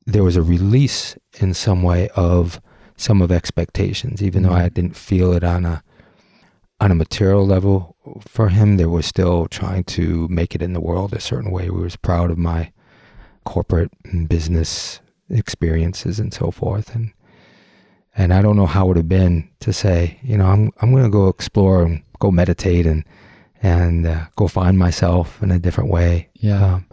[0.07, 2.61] there was a release in some way of
[2.97, 4.49] some of expectations even mm.
[4.49, 5.83] though I didn't feel it on a
[6.81, 10.81] on a material level for him there was still trying to make it in the
[10.81, 11.69] world a certain way.
[11.69, 12.73] We was proud of my
[13.45, 15.01] corporate and business
[15.31, 16.95] experiences and so forth.
[16.95, 17.13] And
[18.17, 20.91] and I don't know how it would have been to say, you know, I'm I'm
[20.93, 23.05] going to go explore and go meditate and
[23.63, 26.29] and uh, go find myself in a different way.
[26.35, 26.75] Yeah.
[26.75, 26.87] Um,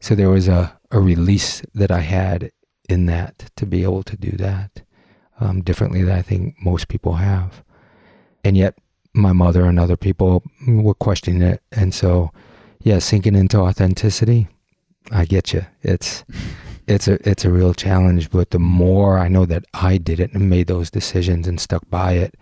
[0.00, 2.50] so there was a a release that I had
[2.88, 4.82] in that to be able to do that
[5.40, 7.62] um, differently than I think most people have.
[8.44, 8.74] and yet
[9.12, 11.62] my mother and other people were questioning it.
[11.72, 12.30] And so,
[12.82, 14.48] yeah, sinking into authenticity,
[15.10, 15.66] I get you.
[15.82, 16.24] It's
[16.90, 18.30] it's a it's a real challenge.
[18.30, 21.88] But the more I know that I did it and made those decisions and stuck
[21.90, 22.34] by it,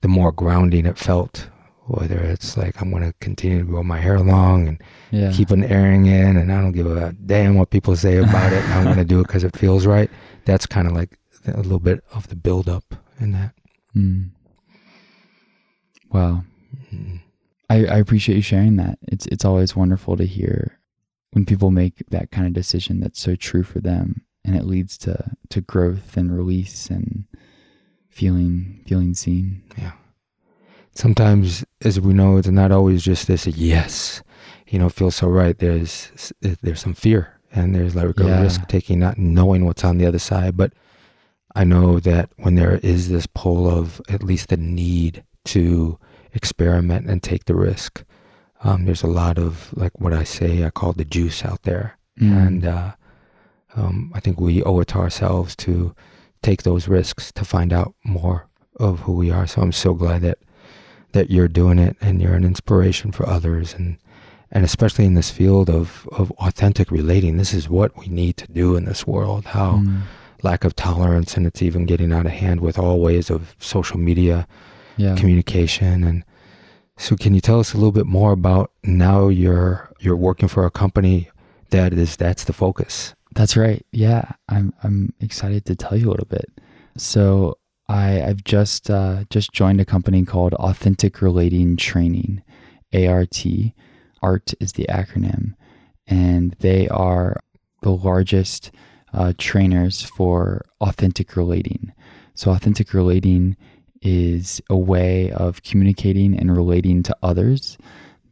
[0.00, 1.48] the more grounding it felt.
[1.86, 5.32] Whether it's like I'm going to continue to grow my hair long and Yeah.
[5.32, 8.64] keep an earring in, and I don't give a damn what people say about it.
[8.70, 10.08] I'm going to do it because it feels right.
[10.44, 13.52] That's kind of like a little bit of the build up in that.
[13.96, 14.30] Mm.
[16.12, 16.44] Wow.
[16.94, 17.20] Mm.
[17.68, 18.98] I, I appreciate you sharing that.
[19.08, 20.78] It's it's always wonderful to hear
[21.32, 24.96] when people make that kind of decision that's so true for them and it leads
[24.98, 27.24] to to growth and release and
[28.08, 29.62] feeling feeling seen.
[29.78, 29.92] Yeah.
[30.94, 34.22] Sometimes, as we know, it's not always just this yes,
[34.68, 35.56] you know, feels so right.
[35.58, 38.42] There's there's some fear and there's like a Yeah.
[38.42, 40.56] risk taking, not knowing what's on the other side.
[40.56, 40.72] But
[41.54, 45.98] I know that when there is this pull of at least the need to
[46.34, 48.04] experiment and take the risk,
[48.64, 51.98] um, there's a lot of like what I say I call the juice out there,
[52.20, 52.46] Mm.
[52.46, 52.92] and uh,
[53.74, 55.94] um, I think we owe it to ourselves to
[56.42, 58.46] take those risks to find out more
[58.78, 59.46] of who we are.
[59.46, 60.38] So I'm so glad that
[61.12, 63.96] that you're doing it and you're an inspiration for others and
[64.50, 67.36] and especially in this field of of authentic relating.
[67.38, 69.46] This is what we need to do in this world.
[69.46, 70.02] How Mm.
[70.42, 73.98] lack of tolerance and it's even getting out of hand with all ways of social
[73.98, 74.46] media
[74.96, 75.14] yeah.
[75.16, 76.24] communication and
[76.98, 80.66] so can you tell us a little bit more about now you're you're working for
[80.66, 81.30] a company
[81.70, 83.84] that is that's the focus That's right.
[83.92, 86.50] Yeah, I'm I'm excited to tell you a little bit.
[86.96, 92.42] So I I've just uh, just joined a company called Authentic Relating Training,
[92.92, 93.44] ART.
[94.22, 95.54] ART is the acronym,
[96.06, 97.40] and they are
[97.80, 98.70] the largest
[99.12, 101.92] uh, trainers for authentic relating.
[102.34, 103.56] So authentic relating
[104.02, 107.78] is a way of communicating and relating to others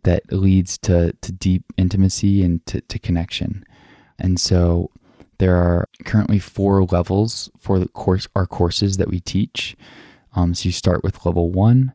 [0.03, 3.65] that leads to, to deep intimacy and to, to connection.
[4.19, 4.91] And so
[5.39, 9.77] there are currently four levels for the course our courses that we teach.
[10.35, 11.93] Um, so you start with level one,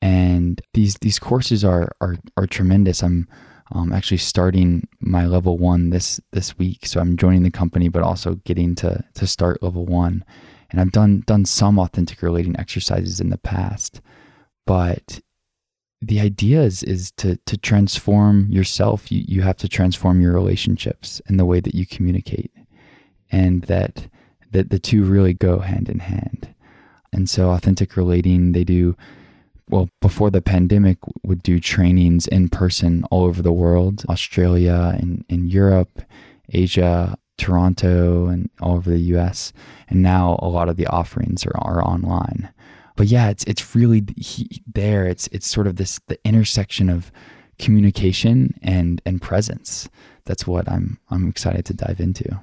[0.00, 3.02] and these these courses are are are tremendous.
[3.02, 3.28] I'm
[3.72, 8.02] um, actually starting my level one this this week, so I'm joining the company, but
[8.02, 10.24] also getting to to start level one.
[10.70, 14.00] And I've done done some authentic relating exercises in the past,
[14.66, 15.20] but
[16.00, 19.10] the idea is is to to transform yourself.
[19.10, 22.52] You you have to transform your relationships and the way that you communicate,
[23.32, 24.08] and that
[24.50, 26.54] that the two really go hand in hand.
[27.12, 28.96] And so, authentic relating, they do
[29.68, 35.24] well before the pandemic would do trainings in person all over the world, Australia and
[35.28, 36.02] in Europe,
[36.50, 39.52] Asia, Toronto, and all over the U.S.
[39.88, 42.50] And now a lot of the offerings are are online
[42.98, 45.06] but yeah, it's it's really he, there.
[45.06, 47.12] It's it's sort of this the intersection of
[47.56, 49.88] communication and and presence.
[50.24, 52.40] That's what I'm I'm excited to dive into.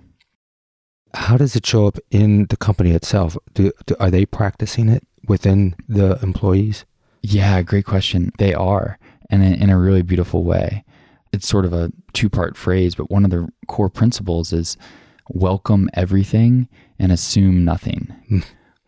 [1.13, 5.03] how does it show up in the company itself do, do are they practicing it
[5.27, 6.85] within the employees
[7.21, 8.31] Yeah, great question.
[8.37, 8.97] They are,
[9.29, 10.85] and in, in a really beautiful way.
[11.35, 14.77] It's sort of a two part phrase, but one of the core principles is
[15.29, 18.15] welcome everything and assume nothing.
[18.29, 18.39] Hmm.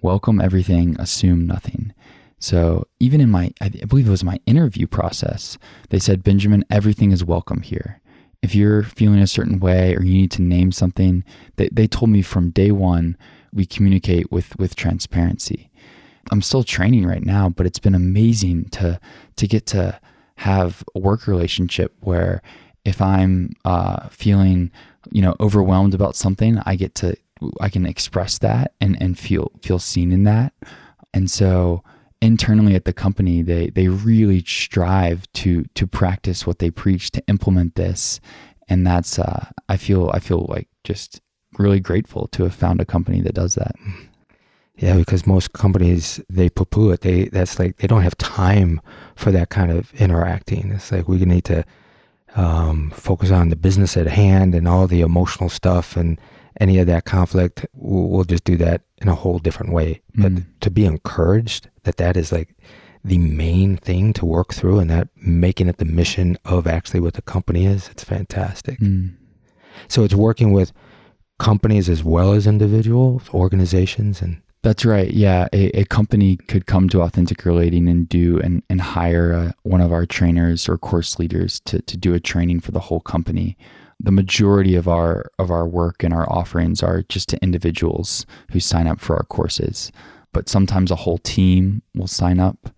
[0.02, 1.94] welcome everything, assume nothing.
[2.40, 5.58] So even in my, I believe it was my interview process,
[5.90, 8.00] they said, Benjamin, everything is welcome here.
[8.42, 11.26] If you're feeling a certain way or you need to name something,
[11.58, 13.18] they, they told me from day one,
[13.52, 15.70] we communicate with, with transparency.
[16.32, 19.00] I'm still training right now, but it's been amazing to,
[19.36, 20.00] to get to
[20.38, 22.42] have a work relationship where
[22.86, 24.72] if I'm uh, feeling,
[25.12, 27.16] you know, overwhelmed about something, I get to
[27.62, 30.54] I can express that and, and feel feel seen in that.
[31.14, 31.84] And so
[32.22, 37.24] internally at the company, they they really strive to to practice what they preach, to
[37.28, 38.20] implement this.
[38.70, 41.22] And that's uh, I feel I feel like just
[41.58, 43.76] really grateful to have found a company that does that.
[44.78, 48.80] Yeah because most companies they poo-poo it they that's like they don't have time
[49.16, 51.64] for that kind of interacting it's like we need to
[52.36, 56.20] um, focus on the business at hand and all the emotional stuff and
[56.60, 60.32] any of that conflict we'll, we'll just do that in a whole different way but
[60.32, 60.46] Mm.
[60.62, 62.56] to be encouraged that that is like
[63.04, 67.14] the main thing to work through and that making it the mission of actually what
[67.14, 69.16] the company is it's fantastic Mm.
[69.88, 70.72] so it's working with
[71.40, 75.12] companies as well as individuals organizations and That's right.
[75.12, 75.48] Yeah.
[75.54, 79.80] A, a company could come to Authentic Relating and do and, and hire uh, one
[79.80, 83.58] of our trainers or course leaders to, to do a training for the whole company.
[83.98, 88.60] The majority of our of our work and our offerings are just to individuals who
[88.60, 89.90] sign up for our courses.
[90.34, 92.70] But sometimes a whole team will sign up.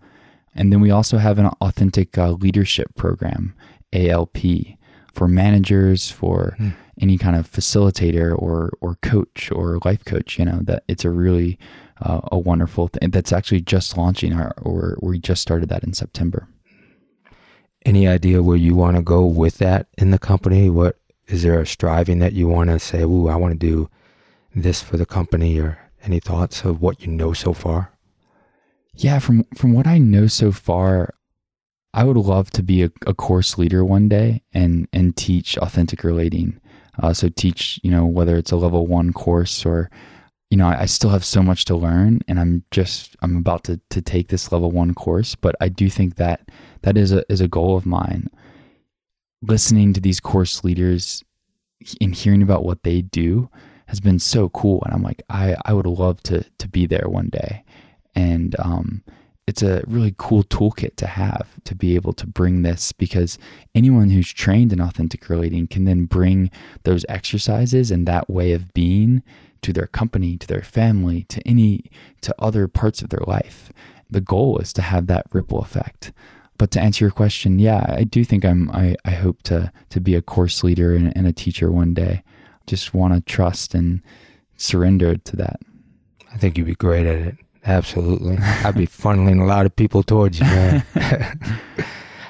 [0.54, 3.52] And then we also have an authentic uh, leadership program,
[3.92, 4.38] ALP,
[5.12, 6.68] for managers, for Hmm.
[7.00, 10.38] Any kind of facilitator or or coach or life coach.
[10.38, 11.58] You know that it's a really
[12.00, 14.32] uh, a wonderful thing that's actually just launching.
[14.32, 16.48] Our, or we just started that in September.
[17.84, 20.68] Any idea where you want to go with that in the company?
[20.68, 23.88] What is there a striving that you want to say, "Ooh, I want to do
[24.54, 27.92] this for the company," or any thoughts of what you know so far?
[28.94, 31.14] Yeah, from from what I know so far,
[31.94, 36.04] I would love to be a, a course leader one day and and teach authentic
[36.04, 36.60] relating.
[37.02, 39.90] Uh, so teach, you know, whether it's a level one course or,
[40.50, 43.64] you know, I, I still have so much to learn, and I'm just I'm about
[43.64, 45.34] to to take this level one course.
[45.34, 46.50] But I do think that
[46.82, 48.28] that is a is a goal of mine.
[49.42, 51.24] Listening to these course leaders
[52.00, 53.48] and hearing about what they do
[53.86, 57.08] has been so cool, and I'm like, I I would love to to be there
[57.08, 57.64] one day
[58.14, 59.02] and um,
[59.50, 63.36] it's a really cool toolkit to have to be able to bring this because
[63.74, 66.52] anyone who's trained in authentic relating can then bring
[66.84, 69.24] those exercises and that way of being
[69.62, 71.82] to their company to their family to any
[72.20, 73.72] to other parts of their life.
[74.08, 76.12] The goal is to have that ripple effect.
[76.56, 80.00] But to answer your question yeah i do think i'm i, I hope to to
[80.00, 82.22] be a course leader and, and a teacher one day.
[82.68, 84.00] Just want to trust and
[84.56, 85.58] surrender to that.
[86.32, 87.36] I think you'd be great at it.
[87.64, 88.38] Absolutely.
[88.38, 90.84] I'd be funneling a lot of people towards you, man.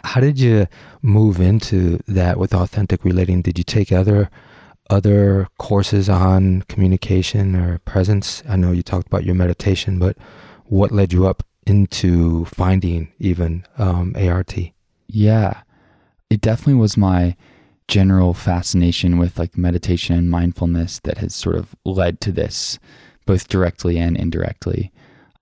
[0.05, 0.67] How did you
[1.03, 3.43] move into that with authentic relating?
[3.43, 4.31] Did you take other
[4.89, 8.43] other courses on communication or presence?
[8.49, 10.17] I know you talked about your meditation, but
[10.65, 14.57] what led you up into finding even um, ART?
[15.07, 15.63] Yeah,
[16.29, 17.37] it definitely was my
[17.87, 22.79] general fascination with like meditation and mindfulness that has sort of led to this,
[23.27, 24.93] both directly and indirectly.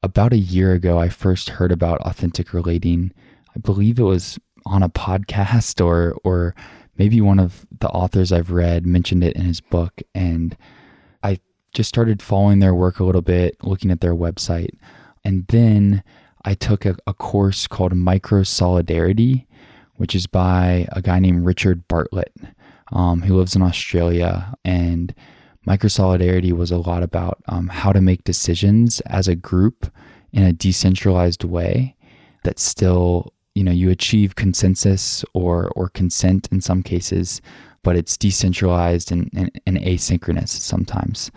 [0.03, 3.13] About a year ago, I first heard about authentic relating.
[3.55, 6.55] I believe it was on a podcast or or
[6.97, 10.57] maybe one of the authors I've read mentioned it in his book, and
[11.23, 11.39] I
[11.75, 14.71] just started following their work a little bit, looking at their website,
[15.25, 16.03] and then
[16.45, 19.47] I took a, a course called Micro Solidarity,
[19.97, 22.33] which is by a guy named Richard Bartlett,
[22.93, 24.55] um, who lives in Australia.
[24.65, 25.15] And
[25.69, 29.93] Micro Solidarity was a lot about um, how to make decisions as a group
[30.33, 31.95] in a decentralized way
[32.45, 37.43] that still, you know, you achieve consensus or or consent in some cases,
[37.83, 41.31] but it's decentralized and, and, and asynchronous sometimes.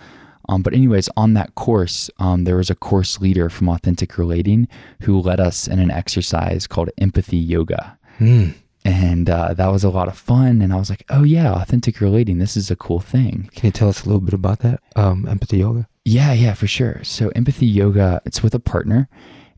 [0.48, 4.70] Um, but anyways, on that course, um, there was a course leader from Authentic Relating
[5.02, 8.50] who led us in an exercise called Empathy Yoga Hmm.
[8.84, 10.62] And uh, that was a lot of fun.
[10.62, 12.40] And I was like, oh yeah, authentic relating.
[12.40, 13.50] This is a cool thing.
[13.54, 14.82] Can you tell us a little bit about that?
[14.96, 15.88] Um, empathy yoga.
[16.04, 17.04] Yeah, yeah, for sure.
[17.04, 19.08] So empathy yoga, it's with a partner.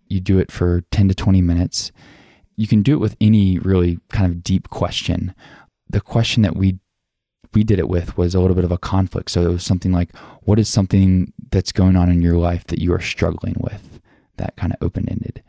[0.07, 1.91] You do it for ten to twenty minutes.
[2.55, 5.33] You can do it with any really kind of deep question.
[5.89, 6.79] The question that we
[7.53, 9.29] we did it with was a little bit of a conflict.
[9.31, 12.79] So it was something like, what is something that's going on in your life that
[12.79, 13.99] you are struggling with?
[14.38, 15.43] That kind of open ended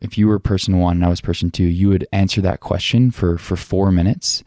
[0.00, 3.10] if you were person one and I was person two, you would answer that question
[3.10, 4.42] for for four minutes,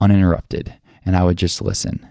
[0.00, 2.06] uninterrupted, and I would just listen.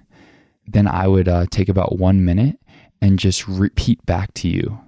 [0.66, 2.60] Then I would uh, take about one minute
[3.02, 4.80] and just repeat back to you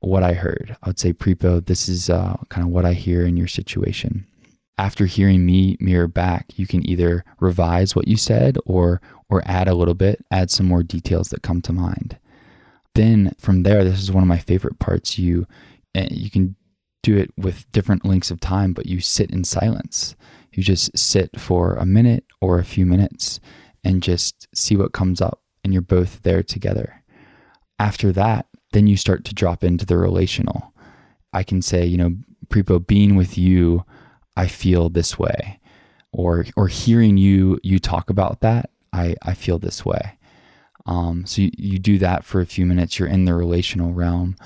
[0.00, 0.76] what I heard.
[0.82, 4.26] I would say, Prepo, this is uh, kind of what I hear in your situation.
[4.78, 9.66] After hearing me mirror back, you can either revise what you said or or add
[9.66, 12.18] a little bit, add some more details that come to mind.
[12.94, 15.18] Then from there, this is one of my favorite parts.
[15.18, 15.46] You
[15.94, 16.56] eh, you can
[17.02, 20.16] do it with different lengths of time, but you sit in silence.
[20.52, 23.40] You just sit for a minute or a few minutes
[23.84, 27.02] and just see what comes up, and you're both there together.
[27.78, 30.72] After that, then you start to drop into the relational.
[31.32, 32.16] I can say, you know,
[32.48, 33.84] Prepo, being with you,
[34.36, 35.60] I feel this way.
[36.12, 40.18] Or or hearing you you talk about that, I, I feel this way.
[40.86, 44.36] Um, so you, you do that for a few minutes, you're in the relational realm.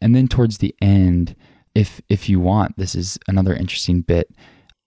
[0.00, 1.34] And then towards the end,
[1.76, 4.30] if if you want, this is another interesting bit.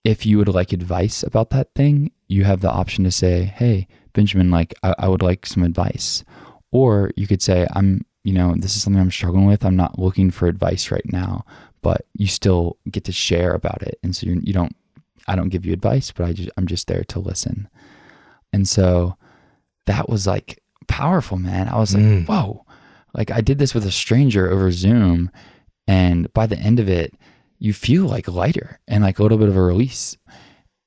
[0.04, 3.86] If you would like advice about that thing, you have the option to say, "Hey,
[4.12, 6.24] Benjamin, like I, I would like some advice,"
[6.72, 9.64] or you could say, "I'm, you know, this is something I'm struggling with.
[9.64, 11.44] I'm not looking for advice right now."
[11.82, 14.74] But you still get to share about it, and so you're, you don't.
[15.28, 17.68] I don't give you advice, but I just I'm just there to listen.
[18.52, 19.16] And so
[19.86, 21.68] that was like powerful, man.
[21.68, 22.26] I was like, Mm.
[22.26, 22.64] whoa.
[23.14, 25.30] Like I did this with a stranger over Zoom
[25.90, 27.14] and by the end of it,
[27.58, 30.16] you feel like lighter and like a little bit of a release.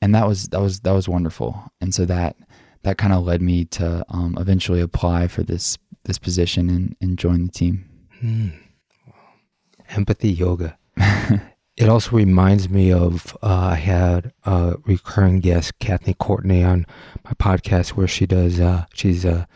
[0.02, 1.62] And that was that was that was wonderful.
[1.82, 2.38] And so that
[2.84, 7.20] that kind of led me to um, eventually apply for this this position and, and
[7.20, 7.86] join the team.
[8.22, 8.50] Hmm.
[9.90, 10.78] Empathy yoga.
[11.78, 16.86] it also reminds me of uh, I had a recurring guest, Kathy Courtney, on
[17.26, 18.60] my podcast where she does.
[18.60, 19.48] Uh, she's a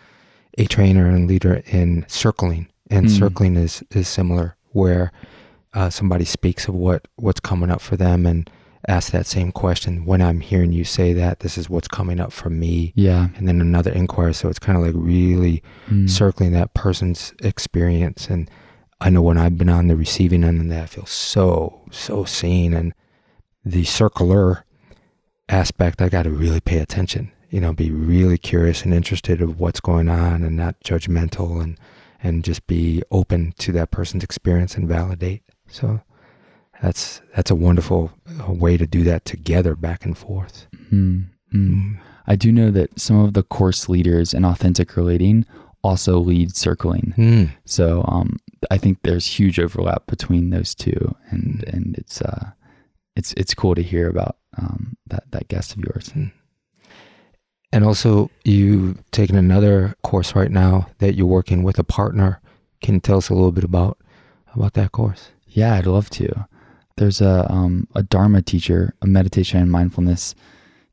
[0.58, 3.18] a trainer and leader in circling, and Mm.
[3.18, 5.12] circling is is similar where
[5.74, 8.50] uh, somebody speaks of what what's coming up for them and
[8.88, 10.06] ask that same question.
[10.06, 13.30] When I'm hearing you say that, this is what's coming up for me, Yeah.
[13.36, 14.34] and then another inquiry.
[14.34, 16.10] So it's kind of like really Mm.
[16.10, 18.30] circling that person's experience.
[18.30, 18.50] And
[19.02, 22.24] I know when I've been on the receiving end of that, I feel so, so
[22.24, 22.74] seen.
[22.74, 22.94] And
[23.66, 24.64] the circular
[25.50, 29.60] aspect, I got to really pay attention, you know, be really curious and interested of
[29.60, 31.78] what's going on and not judgmental and,
[32.24, 35.44] and just be open to that person's experience and validate.
[35.70, 36.02] So
[36.82, 38.12] that's, that's a wonderful
[38.48, 40.68] uh, way to do that together back and forth.
[40.92, 41.28] Mm.
[41.54, 42.00] Mm.
[42.28, 45.46] I do know that some of the course leaders in authentic relating
[45.84, 47.14] also lead circling.
[47.18, 47.52] Mm.
[47.66, 48.38] So um,
[48.70, 52.52] I think there's huge overlap between those two, and and it's uh,
[53.16, 56.12] it's it's cool to hear about um, that that guest of yours.
[57.72, 62.42] And also, you've taken another course right now that you're working with a partner.
[62.82, 63.98] Can you tell us a little bit about
[64.54, 65.30] about that course?
[65.58, 66.46] Yeah, I'd love to.
[66.98, 70.36] There's a um, a Dharma teacher, a meditation and mindfulness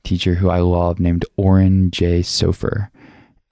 [0.05, 2.21] teacher who I love named Oren J.
[2.21, 2.89] Sofer.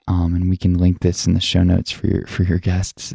[0.07, 3.13] Um, and we can link this in the show notes for your for your guests.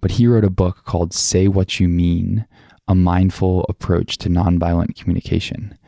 [0.00, 2.46] But he wrote a book called "Say What You Mean:
[2.88, 5.78] A Mindful Approach to Nonviolent Communication,"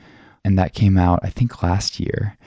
[0.45, 2.39] and that came out I think last year.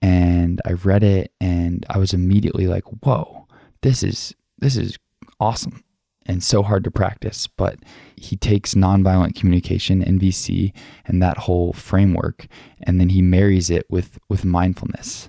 [0.00, 3.46] And I read it, and I was immediately like, "Whoa,
[3.82, 4.96] this is this is
[5.38, 5.83] awesome!"
[6.26, 7.46] And so hard to practice.
[7.46, 7.78] But
[8.16, 10.72] he takes nonviolent communication, NVC,
[11.06, 12.46] and that whole framework,
[12.82, 15.28] and then he marries it with with mindfulness.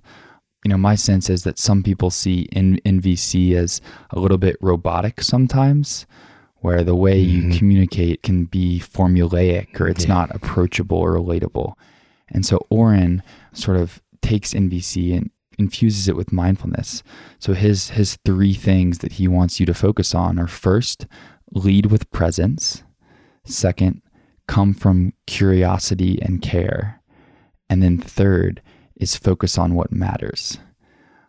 [0.64, 4.58] You know, my sense is that some people see N- NVC as a little bit
[4.62, 6.08] robotic sometimes,
[6.58, 7.58] where the way you Mhm.
[7.58, 10.14] communicate can be formulaic or it's Yeah.
[10.16, 11.74] not approachable or relatable.
[12.30, 13.22] And so Oren
[13.54, 17.04] sort of takes NVC and infuses it with mindfulness.
[17.40, 21.08] So his his three things that he wants you to focus on are first,
[21.52, 22.84] lead with presence,
[23.46, 24.02] second,
[24.48, 27.02] come from curiosity and care,
[27.70, 28.62] and then third
[28.96, 30.58] is focus on what matters.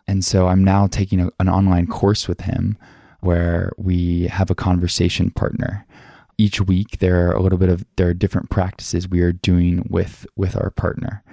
[0.07, 2.77] And so I'm now taking a, an online course with him
[3.19, 5.85] where we have a conversation partner.
[6.37, 9.85] Each week there are a little bit of there are different practices we are doing
[9.89, 11.23] with with our partner.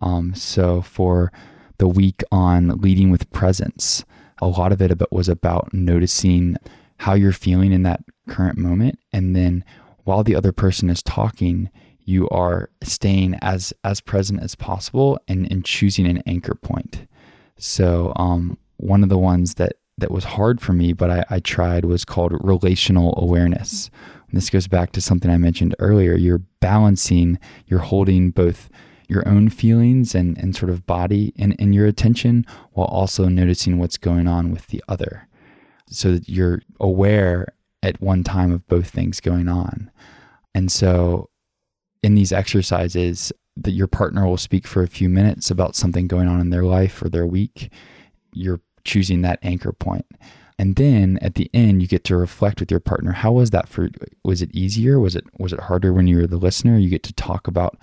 [0.00, 1.32] Um, so for
[1.78, 4.04] the week on leading with presence,
[4.40, 6.56] a lot of it was about noticing
[6.98, 9.64] how you're feeling in that current moment, and then
[10.04, 11.70] while the other person is talking,
[12.04, 17.06] you are staying as as present as possible and, and choosing an anchor point.
[17.56, 21.40] So um, one of the ones that that was hard for me, but I, I
[21.40, 23.90] tried was called relational awareness.
[24.28, 26.14] And this goes back to something I mentioned earlier.
[26.14, 28.68] You're balancing, you're holding both
[29.14, 33.78] your own feelings and, and sort of body and, and your attention while also noticing
[33.78, 35.28] what's going on with the other.
[35.88, 39.90] So that you're aware at one time of both things going on.
[40.54, 41.30] And so
[42.02, 46.28] in these exercises, that your partner will speak for a few minutes about something going
[46.28, 47.70] on in their life or their week.
[48.32, 50.06] You're choosing that anchor point.
[50.58, 53.12] And then at the end you get to reflect with your partner.
[53.12, 53.88] How was that for
[54.24, 54.98] was it easier?
[55.00, 56.78] Was it was it harder when you were the listener?
[56.78, 57.76] You get to talk about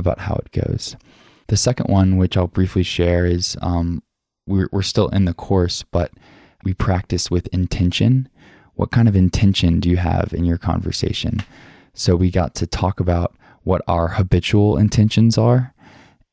[0.00, 0.96] about how it goes.
[1.46, 4.02] The second one, which I'll briefly share, is um,
[4.46, 6.10] we're, we're still in the course, but
[6.64, 8.28] we practice with intention.
[8.74, 11.42] What kind of intention do you have in your conversation?
[11.94, 15.74] So we got to talk about what our habitual intentions are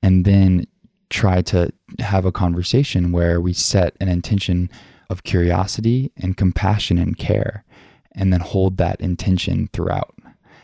[0.01, 0.65] and then
[1.09, 4.69] try to have a conversation where we set an intention
[5.09, 7.63] of curiosity and compassion and care
[8.13, 10.13] and then hold that intention throughout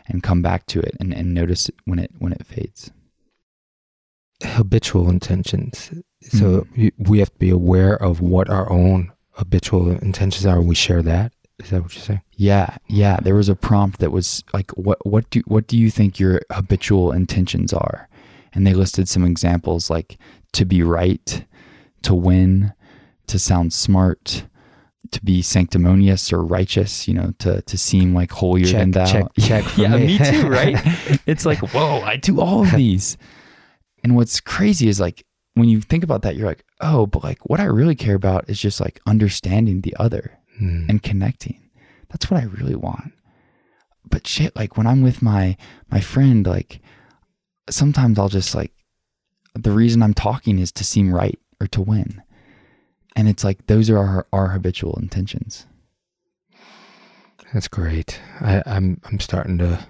[0.06, 2.90] and come back to it and, and notice it when it when it fades
[4.42, 5.90] habitual intentions.
[6.20, 6.80] So mm-hmm.
[6.80, 10.60] you- we have to be aware of what our own habitual intentions are.
[10.60, 11.32] We share that.
[11.60, 12.22] Is that what you're saying?
[12.36, 15.90] yeah yeah there was a prompt that was like what what do what do you
[15.90, 18.08] think your habitual intentions are
[18.52, 20.18] and they listed some examples like
[20.52, 21.44] to be right
[22.02, 22.72] to win
[23.26, 24.46] to sound smart
[25.14, 29.04] to be sanctimonious or righteous you know to to seem like holier Check, than thou
[29.06, 30.06] check, check for yeah me.
[30.06, 30.76] me too right
[31.26, 33.16] it's like whoa i do all of these
[34.02, 37.48] and what's crazy is like when you think about that you're like oh but like
[37.48, 40.86] what i really care about is just like understanding the other Hmm.
[40.88, 41.60] and connecting.
[42.10, 43.12] That's what I really want.
[44.08, 45.56] But shit, like when I'm with my
[45.90, 46.78] my friend, like
[47.68, 48.70] sometimes I'll just like
[49.56, 52.22] the reason I'm talking is to seem right or to win.
[53.16, 55.66] And it's like those are our, our habitual intentions.
[57.52, 58.20] That's great.
[58.40, 59.86] I, I'm I'm starting to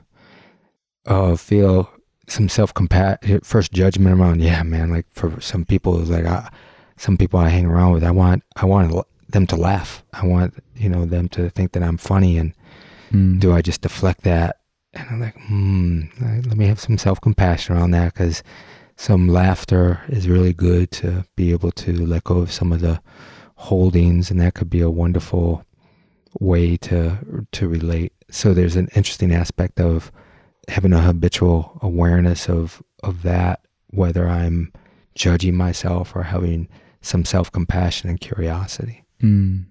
[1.06, 1.90] uh, feel
[2.28, 4.42] some self compassion, first judgment around.
[4.42, 4.90] Yeah, man.
[4.90, 6.50] Like for some people, it's like I,
[6.96, 10.04] some people I hang around with, I want I want them to laugh.
[10.12, 12.54] I want you know them to think that I'm funny, and
[13.12, 13.38] Mm.
[13.38, 14.56] do I just deflect that?
[14.94, 18.42] And I'm like, hmm, let me have some self compassion around that because
[18.96, 23.00] some laughter is really good to be able to let go of some of the
[23.56, 25.64] holdings, and that could be a wonderful
[26.40, 28.12] way to to relate.
[28.30, 30.12] So there's an interesting aspect of
[30.68, 34.72] having a habitual awareness of of that, whether I'm
[35.14, 36.68] judging myself or having
[37.00, 39.04] some self compassion and curiosity.
[39.22, 39.66] Mm.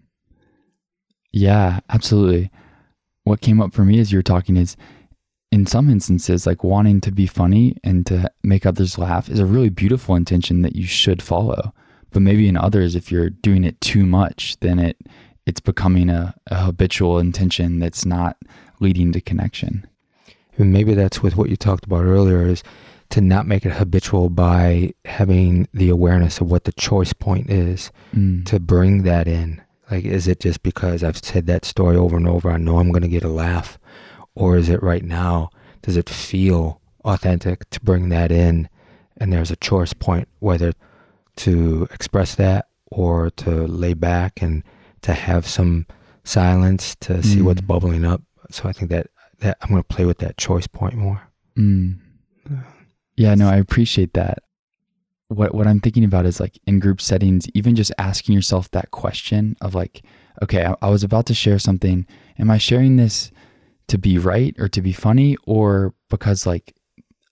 [1.31, 2.51] Yeah, absolutely.
[3.23, 4.75] What came up for me as you were talking is
[5.53, 9.45] in some instances, like wanting to be funny and to make others laugh is a
[9.45, 11.71] really beautiful intention that you should follow.
[12.09, 14.97] But maybe in others, if you're doing it too much, then it
[15.45, 18.35] it's becoming a, a habitual intention that's not
[18.79, 19.85] leading to connection.
[20.57, 22.63] And maybe that's with what you talked about earlier is
[23.09, 27.91] to not make it habitual by having the awareness of what the choice point is
[28.15, 28.43] Mm.
[28.45, 29.61] to bring that in.
[29.91, 32.49] Like, is it just because I've said that story over and over?
[32.49, 33.77] I know I'm going to get a laugh.
[34.35, 35.49] Or is it right now?
[35.81, 38.69] Does it feel authentic to bring that in?
[39.17, 40.73] And there's a choice point whether
[41.37, 44.63] to express that or to lay back and
[45.01, 45.85] to have some
[46.23, 47.67] silence to see what's Mm.
[47.67, 48.21] bubbling up.
[48.49, 49.07] So I think that,
[49.39, 51.21] that I'm going to play with that choice point more.
[51.57, 51.99] Mm.
[53.15, 54.39] Yeah, no, I appreciate that.
[55.27, 58.91] What what I'm thinking about is like in group settings, even just asking yourself that
[58.91, 60.03] question of like,
[60.43, 62.05] okay, I, I was about to share something.
[62.37, 63.31] Am I sharing this
[63.87, 66.75] to be right or to be funny, or because like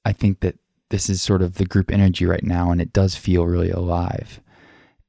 [0.06, 0.56] I think that
[0.90, 4.42] this is sort of the group energy right now, and it does feel really alive.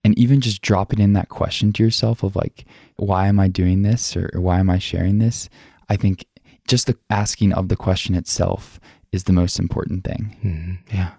[0.04, 2.64] And even just dropping in that question to yourself of like,
[2.96, 5.48] why am I doing this or, or why am I sharing this?
[5.88, 6.26] I think
[6.66, 8.80] just the asking of the question itself
[9.12, 10.36] is the most important thing.
[10.44, 11.10] Mhm, Yeah.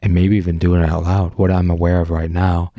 [0.00, 1.34] And maybe even doing it out loud.
[1.36, 2.72] What I'm aware of right now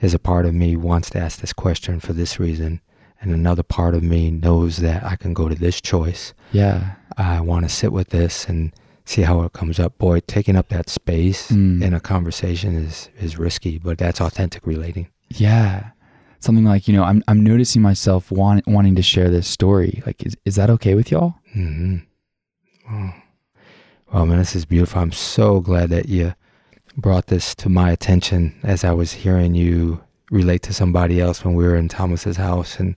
[0.00, 2.80] is a part of me wants to ask this question for this reason.
[3.22, 6.34] And another part of me knows that I can go to this choice.
[6.52, 6.96] Yeah.
[7.16, 8.72] I want to sit with this and
[9.04, 9.96] see how it comes up.
[9.96, 11.82] Boy, taking up that space Mm.
[11.82, 15.08] in a conversation is, is risky, but that's authentic relating.
[15.28, 15.90] Yeah.
[16.40, 20.02] Something like, you know, I'm, I'm noticing myself want, wanting to share this story.
[20.04, 21.34] Like, is, is that okay with y'all?
[21.52, 21.98] hmm
[22.90, 23.12] Oh.
[24.12, 25.00] Well, man, this is beautiful.
[25.00, 26.34] I'm so glad that you
[26.96, 30.02] brought this to my attention as I was hearing you
[30.32, 32.96] relate to somebody else when we were in Thomas's house and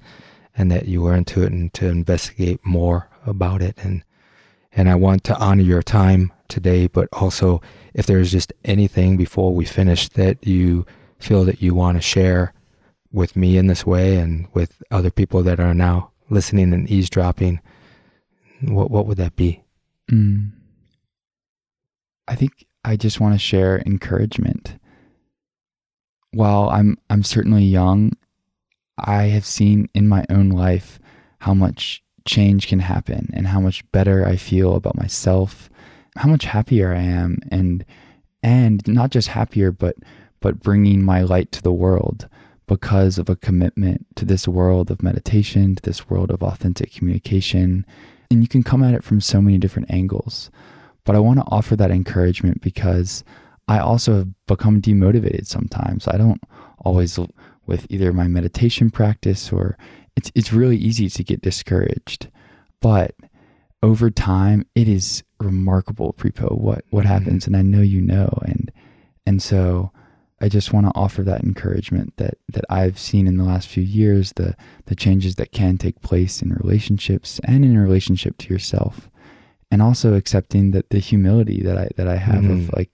[0.58, 4.04] and that you were into it and to investigate more about it and
[4.72, 7.62] and I want to honor your time today, but also
[7.94, 10.86] if there's just anything before we finish that you
[11.18, 12.54] feel that you want to share
[13.12, 17.62] with me in this way and with other people that are now listening and eavesdropping,
[18.62, 19.64] what what would that be?
[20.12, 20.52] Mm.
[22.28, 24.78] I think I just want to share encouragement.
[26.36, 28.12] While I'm I'm certainly young,
[28.98, 31.00] I have seen in my own life
[31.40, 35.70] how much change can happen and how much better I feel about myself,
[36.18, 37.86] how much happier I am and
[38.44, 39.96] and not just happier but
[40.42, 42.28] but bringing my light to the world
[42.68, 47.86] because of a commitment to this world of meditation, to this world of authentic communication.
[48.30, 50.52] And you can come at it from so many different angles.
[51.06, 53.24] But I want to offer that encouragement because
[53.68, 56.08] I also have become demotivated sometimes.
[56.08, 56.42] I don't
[56.80, 57.20] always
[57.66, 59.78] with either my meditation practice or
[60.16, 62.30] it's it's really easy to get discouraged.
[62.80, 63.16] But
[63.82, 67.10] over time it is remarkable prepo what what Mhm.
[67.10, 68.72] happens and I know you know and
[69.26, 69.92] and so
[70.42, 73.84] I just want to offer that encouragement that that I've seen in the last few
[73.84, 74.56] years the
[74.86, 79.10] the changes that can take place in relationships and in relationship to yourself
[79.72, 82.52] and also accepting that the humility that I that I have Mhm.
[82.70, 82.92] of like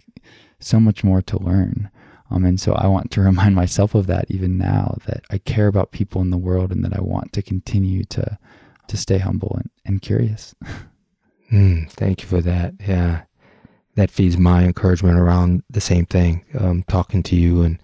[0.64, 1.90] so much more to learn
[2.30, 5.68] um and so I want to remind myself of that even now that I care
[5.68, 8.38] about people in the world and that I want to continue to
[8.88, 10.56] to stay humble and, and curious
[11.52, 12.76] Mm, thank you for that.
[12.88, 13.24] Yeah.
[13.96, 16.46] That feeds my encouragement around the same thing.
[16.58, 17.78] Um, talking to you and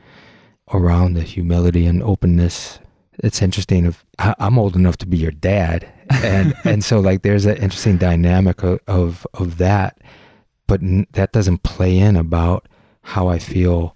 [0.73, 2.79] around the humility and openness.
[3.19, 3.85] It's interesting.
[3.85, 7.57] If I, I'm old enough to be your dad, and and so like there's an
[7.57, 9.99] interesting dynamic of of, of that,
[10.67, 12.67] but n- that doesn't play in about
[13.01, 13.95] how I feel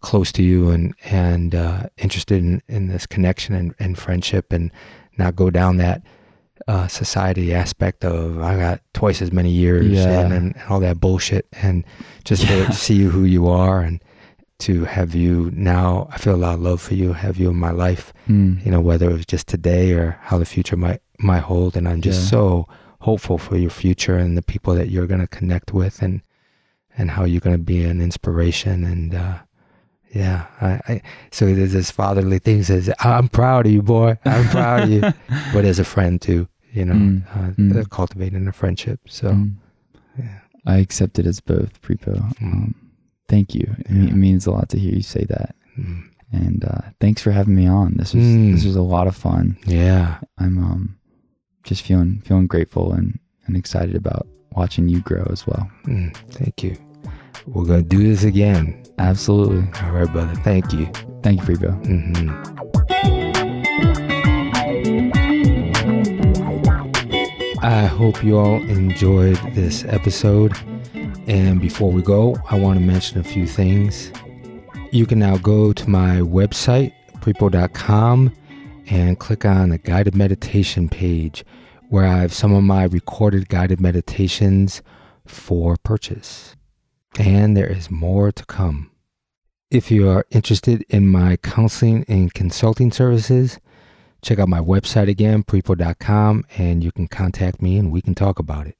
[0.00, 4.70] close to you and and uh, interested in, in this connection and, and friendship, and
[5.18, 6.02] not go down that
[6.68, 10.20] uh, society aspect of I got twice as many years Yeah.
[10.20, 11.84] and, and, all that bullshit, and
[12.24, 12.66] just Yeah.
[12.66, 14.00] to see you who you are and
[14.60, 16.08] to have you now.
[16.10, 17.12] I feel a lot of love for you.
[17.12, 18.64] Have you in my life, Mm.
[18.64, 21.86] you know, whether it was just today or how the future might might hold, and
[21.88, 22.28] I'm just Yeah.
[22.30, 22.68] so
[23.06, 26.20] hopeful for your future and the people that you're going to connect with and
[26.98, 29.38] and how you're going to be an inspiration and uh,
[30.12, 34.48] yeah I, I, so there's this fatherly thing says i'm proud of you boy i'm
[34.48, 35.00] proud of you
[35.52, 37.22] but as a friend too you know mm.
[37.30, 37.90] Uh, mm.
[37.90, 39.54] cultivating a friendship so mm.
[40.18, 42.42] yeah i accept it as both prepo mm.
[42.42, 42.74] um,
[43.28, 44.14] thank you it, yeah.
[44.14, 46.02] means a lot to hear you say that mm.
[46.32, 48.52] and uh, thanks for having me on this was mm.
[48.52, 50.95] this was a lot of fun yeah i'm um
[51.66, 55.70] just feeling feeling grateful and and excited about watching you grow as well
[56.30, 56.74] thank you
[57.46, 58.82] we're gonna do this again.
[58.98, 59.68] Absolutely.
[59.82, 60.34] All right, brother.
[60.42, 60.86] Thank you.
[61.22, 61.80] Thank you, Prepo.
[61.84, 62.30] Mm-hmm.
[67.62, 70.56] I hope you all enjoyed this episode.
[71.28, 74.12] And before we go, I want to mention a few things.
[74.90, 78.32] You can now go to my website, prepo.com,
[78.88, 81.44] and click on the guided meditation page
[81.88, 84.82] where I have some of my recorded guided meditations
[85.26, 86.56] for purchase
[87.18, 88.90] and there is more to come.
[89.70, 93.58] If you are interested in my counseling and consulting services,
[94.22, 98.38] check out my website again, prepo.com, and you can contact me and we can talk
[98.38, 98.76] about it.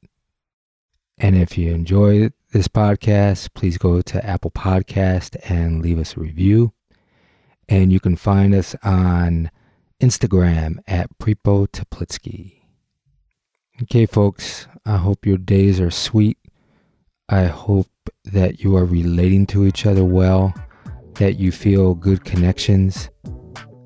[1.18, 6.20] And if you enjoy this podcast, please go to Apple Podcast and leave us a
[6.20, 6.72] review.
[7.68, 9.50] And you can find us on
[10.00, 12.60] Instagram at Prepo Teplitsky.
[13.82, 16.38] Okay, folks, I hope your days are sweet.
[17.28, 17.88] I hope
[18.24, 20.54] that you are relating to each other well,
[21.14, 23.08] that you feel good connections,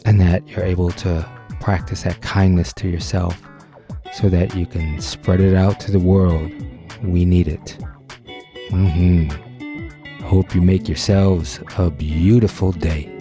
[0.04, 1.28] and that you're able to
[1.60, 3.40] practice that kindness to yourself
[4.12, 6.50] so that you can spread it out to the world.
[7.02, 7.78] We need it.
[8.70, 10.24] Mm-hmm.
[10.24, 13.19] Hope you make yourselves a beautiful day.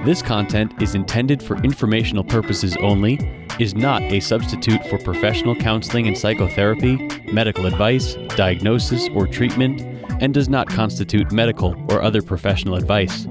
[0.05, 3.19] This content is intended for informational purposes only,
[3.59, 6.97] is not a substitute for professional counseling and psychotherapy,
[7.31, 9.85] medical advice, diagnosis, or treatment,
[10.21, 13.27] and does not constitute medical or other professional advice.